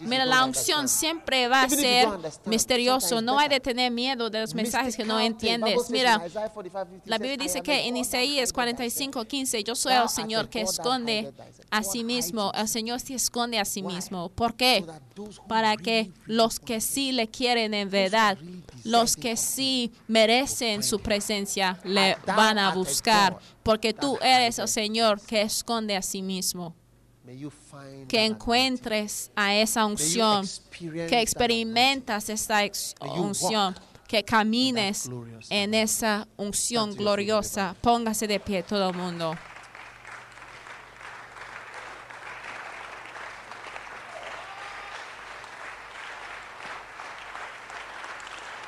[0.00, 2.08] Mira, la unción siempre va a ser
[2.46, 3.20] misterioso.
[3.20, 5.90] No hay de tener miedo de los mensajes que no entiendes.
[5.90, 9.24] Mira, in Isaiah 45, 50, la Biblia "I dice que en Isaías hideth thyself." 45,
[9.24, 11.32] 15, yo soy el Señor que esconde
[11.70, 12.52] a sí mismo.
[12.54, 12.68] El.
[12.68, 14.28] Señor se esconde a sí mismo.
[14.30, 14.84] ¿Por qué?
[15.46, 18.38] Para que los que sí le quieren en verdad,
[18.84, 23.38] los que sí merecen su presencia, le van a buscar.
[23.62, 26.74] Porque tú eres el Señor que esconde a sí mismo.
[28.08, 30.46] Que encuentres a esa unción,
[30.80, 32.36] que experimentas you
[33.00, 33.74] unción,
[34.06, 35.08] que camines
[35.50, 37.74] en esa unción gloriosa.
[37.80, 39.34] Póngase de pie todo el mundo.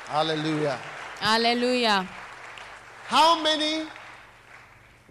[0.07, 0.79] Hallelujah.
[1.21, 2.07] Aleluya.
[3.09, 3.85] How many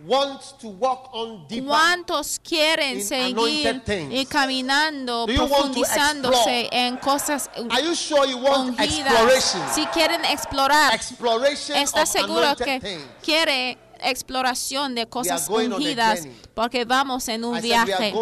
[0.06, 1.66] want to walk on deeper?
[1.68, 9.12] ¿Cuántos quieren in seguir y caminando, profundizándose en cosas Are you sure you want ungidas?
[9.12, 9.62] exploration?
[9.74, 13.02] Si quieren explorar, Exploration ¿está of seguro que things.
[13.22, 18.12] quiere exploración de cosas ungidas porque vamos en un viaje.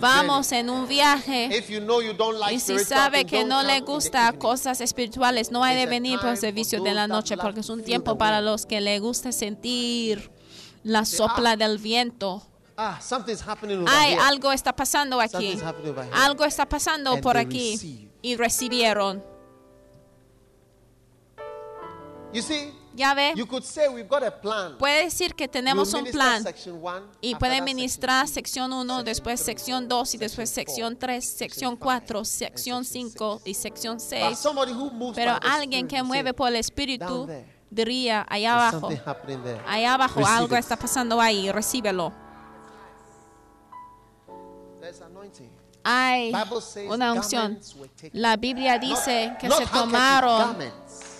[0.00, 1.46] Vamos en un viaje.
[1.56, 5.50] If you know you don't like Y si sabe que no le gusta cosas espirituales,
[5.50, 8.40] no hay de venir por el servicio de la noche porque es un tiempo para
[8.40, 10.30] los que le gusta sentir
[10.84, 12.42] la sopla "Ah, del viento.
[12.76, 14.22] Ah, something's happening over Ay, here.
[14.22, 15.58] algo está pasando aquí.
[16.12, 18.08] Algo está pasando And por aquí.
[18.22, 19.22] Y recibieron.
[22.32, 24.76] You see, Ya ve, you could say we've got a plan.
[24.78, 26.44] puede decir que tenemos un plan.
[27.20, 31.48] Y puede ministrar sección 1, section después sección 2 y después sección four, 3, section
[31.48, 33.46] sección five, 4, and sección section 5 six.
[33.48, 34.38] y sección But 6.
[34.38, 37.28] somebody who moves Pero alguien que mueve por el "Down Espíritu
[37.72, 38.88] diría, allá abajo,
[39.66, 40.60] allá abajo Receive algo it.
[40.60, 42.12] está pasando ahí, recíbelo.
[45.84, 46.32] Hay
[46.88, 47.58] una unción.
[48.12, 50.56] La Biblia dice que Not se tomaron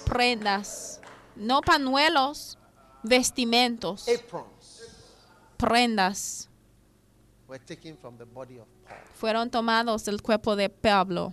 [0.04, 1.00] prendas,
[1.34, 2.58] no pañuelos,
[3.02, 4.82] vestimentos, aprons
[5.56, 6.48] prendas
[7.48, 8.98] were taken from the body of Paul.
[9.14, 11.32] fueron tomados del cuerpo de Pablo.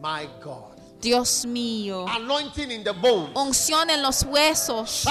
[0.00, 0.77] My God.
[1.00, 2.06] Dios mío.
[2.08, 2.92] Anointing in the.
[3.34, 5.04] Unción en los huesos.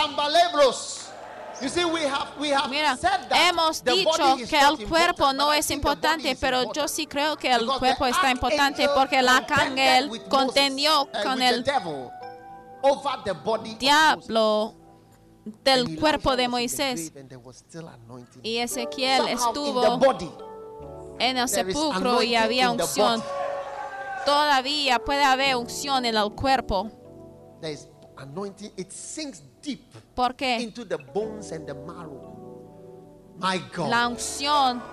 [1.60, 4.60] You see, we have, we have Mira, said that hemos the dicho body is que
[4.60, 8.88] el cuerpo no es importante, pero yo sí creo que el Because cuerpo está importante
[8.94, 11.64] porque el contended arcángel with Moses, contendió uh, con the el
[12.84, 14.76] over the body diablo
[15.64, 17.12] del cuerpo de Moisés.
[18.44, 20.18] Y Ezequiel Somehow estuvo
[21.20, 23.24] en el sepulcro y había unción.
[24.28, 26.92] Todavía puede haber unción en el cuerpo.
[27.62, 28.74] There is anointing.
[28.76, 33.38] It sinks deep Porque into the bones and the marrow.
[33.40, 33.90] My God.
[33.90, 34.84] la unción,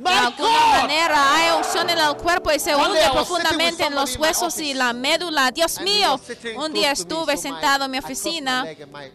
[0.00, 4.58] de alguna manera, hay unción en el cuerpo y se hunde profundamente en los huesos
[4.58, 5.50] y la médula.
[5.50, 6.18] Dios mío,
[6.56, 8.64] un día estuve sentado en mi oficina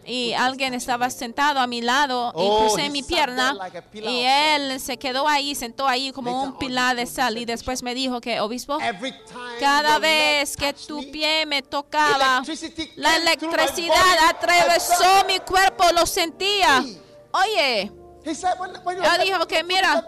[0.04, 3.56] y alguien estaba sentado a mi lado y Oh, crucé he mi pierna
[3.92, 7.94] y él se quedó ahí, sentó ahí como un pilar de sal y después me
[7.94, 14.18] dijo que, obispo, Every time cada vez que tu pie me tocaba, electricity la electricidad
[14.28, 16.84] atravesó mi cuerpo, lo sentía.
[17.32, 17.92] Oye,
[18.26, 20.04] Él dijo que, mira,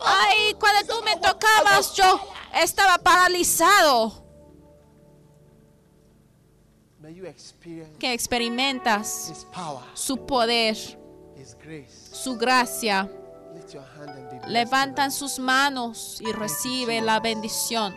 [0.00, 2.20] ay, cuando tú me tocabas, yo
[2.54, 4.24] estaba paralizado.
[7.98, 9.46] Que experimentas
[9.94, 10.76] su poder,
[12.12, 13.08] su gracia.
[14.46, 17.94] Levantan sus manos y recibe la bendición.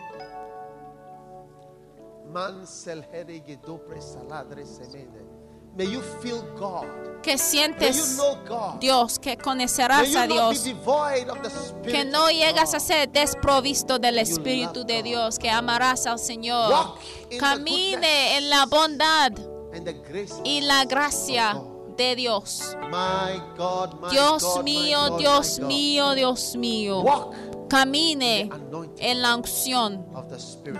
[5.76, 6.86] May you feel God.
[7.22, 8.80] Que May you sientes know God.
[8.80, 10.66] Dios, que May conocerás you a not be Dios.
[11.28, 15.02] of the Que no llegas a ser desprovisto del Espíritu de.
[15.02, 16.70] Dios, que amarás al Señor.
[16.70, 16.98] Walk
[17.38, 19.32] Camine en la bondad
[19.74, 21.60] and the grace y la gracia
[21.96, 22.76] de Dios.
[22.90, 27.00] My God, my Dios God, my mío, God, Dios mío, Dios mío.
[27.02, 27.34] Walk
[27.68, 28.48] Camine
[28.98, 30.06] en la unción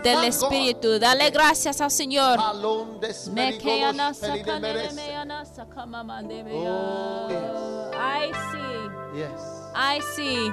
[0.02, 0.24] del.
[0.24, 0.98] Espíritu.
[0.98, 2.38] Dale gracias al Señor.
[2.38, 4.94] Alone this Me many queana golos, peli de sakane meres.
[4.94, 7.28] me ana sakama de me ya.
[7.28, 7.96] yes.
[7.96, 9.40] I see, Yes,
[9.74, 10.52] I see.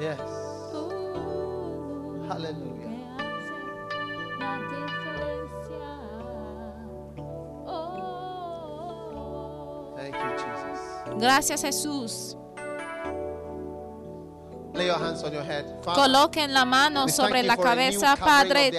[0.00, 0.18] yes.
[2.28, 2.90] Hallelujah.
[3.18, 3.56] que hace
[4.38, 5.88] la diferencia.
[8.20, 9.94] Oh.
[9.96, 10.80] Thank you, Jesus.
[11.20, 12.36] Gracias Jesús.
[14.72, 15.64] Lay your hands on your head.
[15.82, 18.70] Father, Coloquen la mano sobre la cabeza, Padre.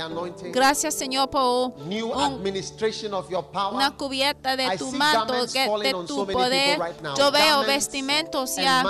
[0.52, 3.76] Gracias Señor por new un administration of your power.
[3.76, 6.80] una cubierta de I tu manto, de tu so poder.
[6.80, 7.18] right.
[7.18, 8.84] Yo veo vestimentos ya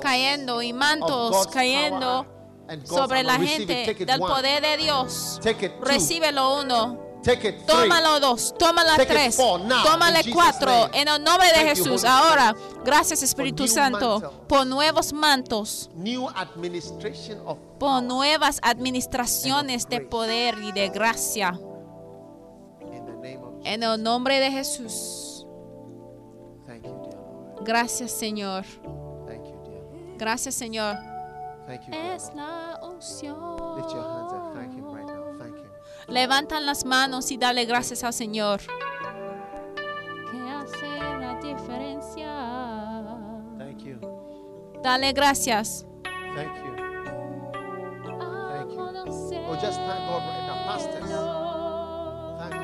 [0.00, 2.26] cayendo y mantos cayendo
[2.84, 5.38] sobre la gente del poder de Dios.
[5.42, 5.84] Take it two.
[5.84, 7.07] Recíbelo uno.
[7.22, 7.66] Take it.
[7.66, 11.00] Tómalo dos, tómala Take it tres, four now, tómale cuatro name.
[11.00, 12.04] en el nombre de Thank Jesús.
[12.04, 12.54] Ahora,
[12.84, 20.72] gracias Espíritu Santo por nuevos mantos, New administration of por nuevas administraciones de poder y
[20.72, 21.58] de gracia.
[22.80, 23.66] in the name of Jesus.
[23.66, 25.46] En el nombre de Jesús.
[26.66, 27.64] Thank you, dear Lord.
[27.64, 28.64] Gracias Señor.
[29.26, 30.18] Thank you, dear Lord.
[30.18, 30.96] Gracias Señor.
[31.66, 33.36] Thank you, dear Es la unción.
[36.08, 38.60] Levantan las manos y dale gracias al Señor.
[40.30, 40.88] Que hace
[41.20, 43.02] la diferencia.
[43.58, 43.98] Thank you.
[44.82, 45.86] Dale gracias.
[46.34, 46.76] Thank you.
[48.50, 48.80] Thank you.
[48.80, 50.64] Oh, just thank God right now.
[50.66, 51.10] Pastors,
[52.40, 52.54] thank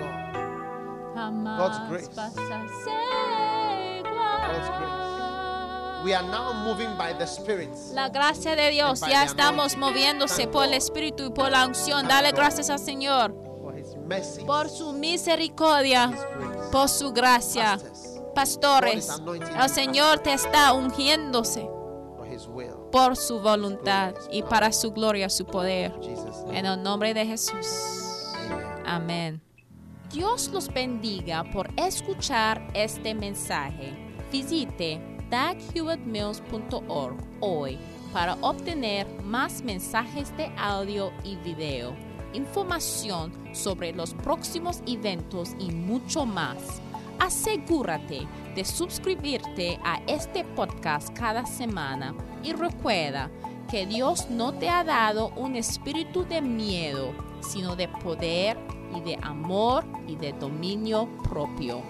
[1.14, 1.58] God.
[1.58, 2.08] God's grace.
[2.14, 2.34] God's
[4.78, 5.03] grace.
[6.04, 7.70] We are now moving by the Spirit.
[7.94, 10.74] La gracia de Dios, ya estamos moviéndose por el.
[10.74, 12.06] Espíritu y por la unción.
[12.06, 13.34] Dale gracias al Señor
[14.46, 16.12] por su misericordia,
[16.70, 17.78] por su gracia.
[18.34, 19.08] Pastores,
[19.58, 21.70] el Señor te está ungiéndose
[22.92, 25.94] por su voluntad y para su gloria, su poder.
[26.50, 27.66] En el nombre de Jesús.
[28.84, 29.40] Amén.
[30.12, 33.96] Dios los bendiga por escuchar este mensaje.
[34.30, 37.78] Visite daghewittmills.org hoy
[38.12, 41.94] para obtener más mensajes de audio y video,
[42.32, 46.80] información sobre los próximos eventos y mucho más.
[47.18, 53.30] Asegúrate de suscribirte a este podcast cada semana y recuerda
[53.70, 58.56] que Dios no te ha dado un espíritu de miedo, sino de poder
[58.94, 61.82] y de amor y de dominio propio.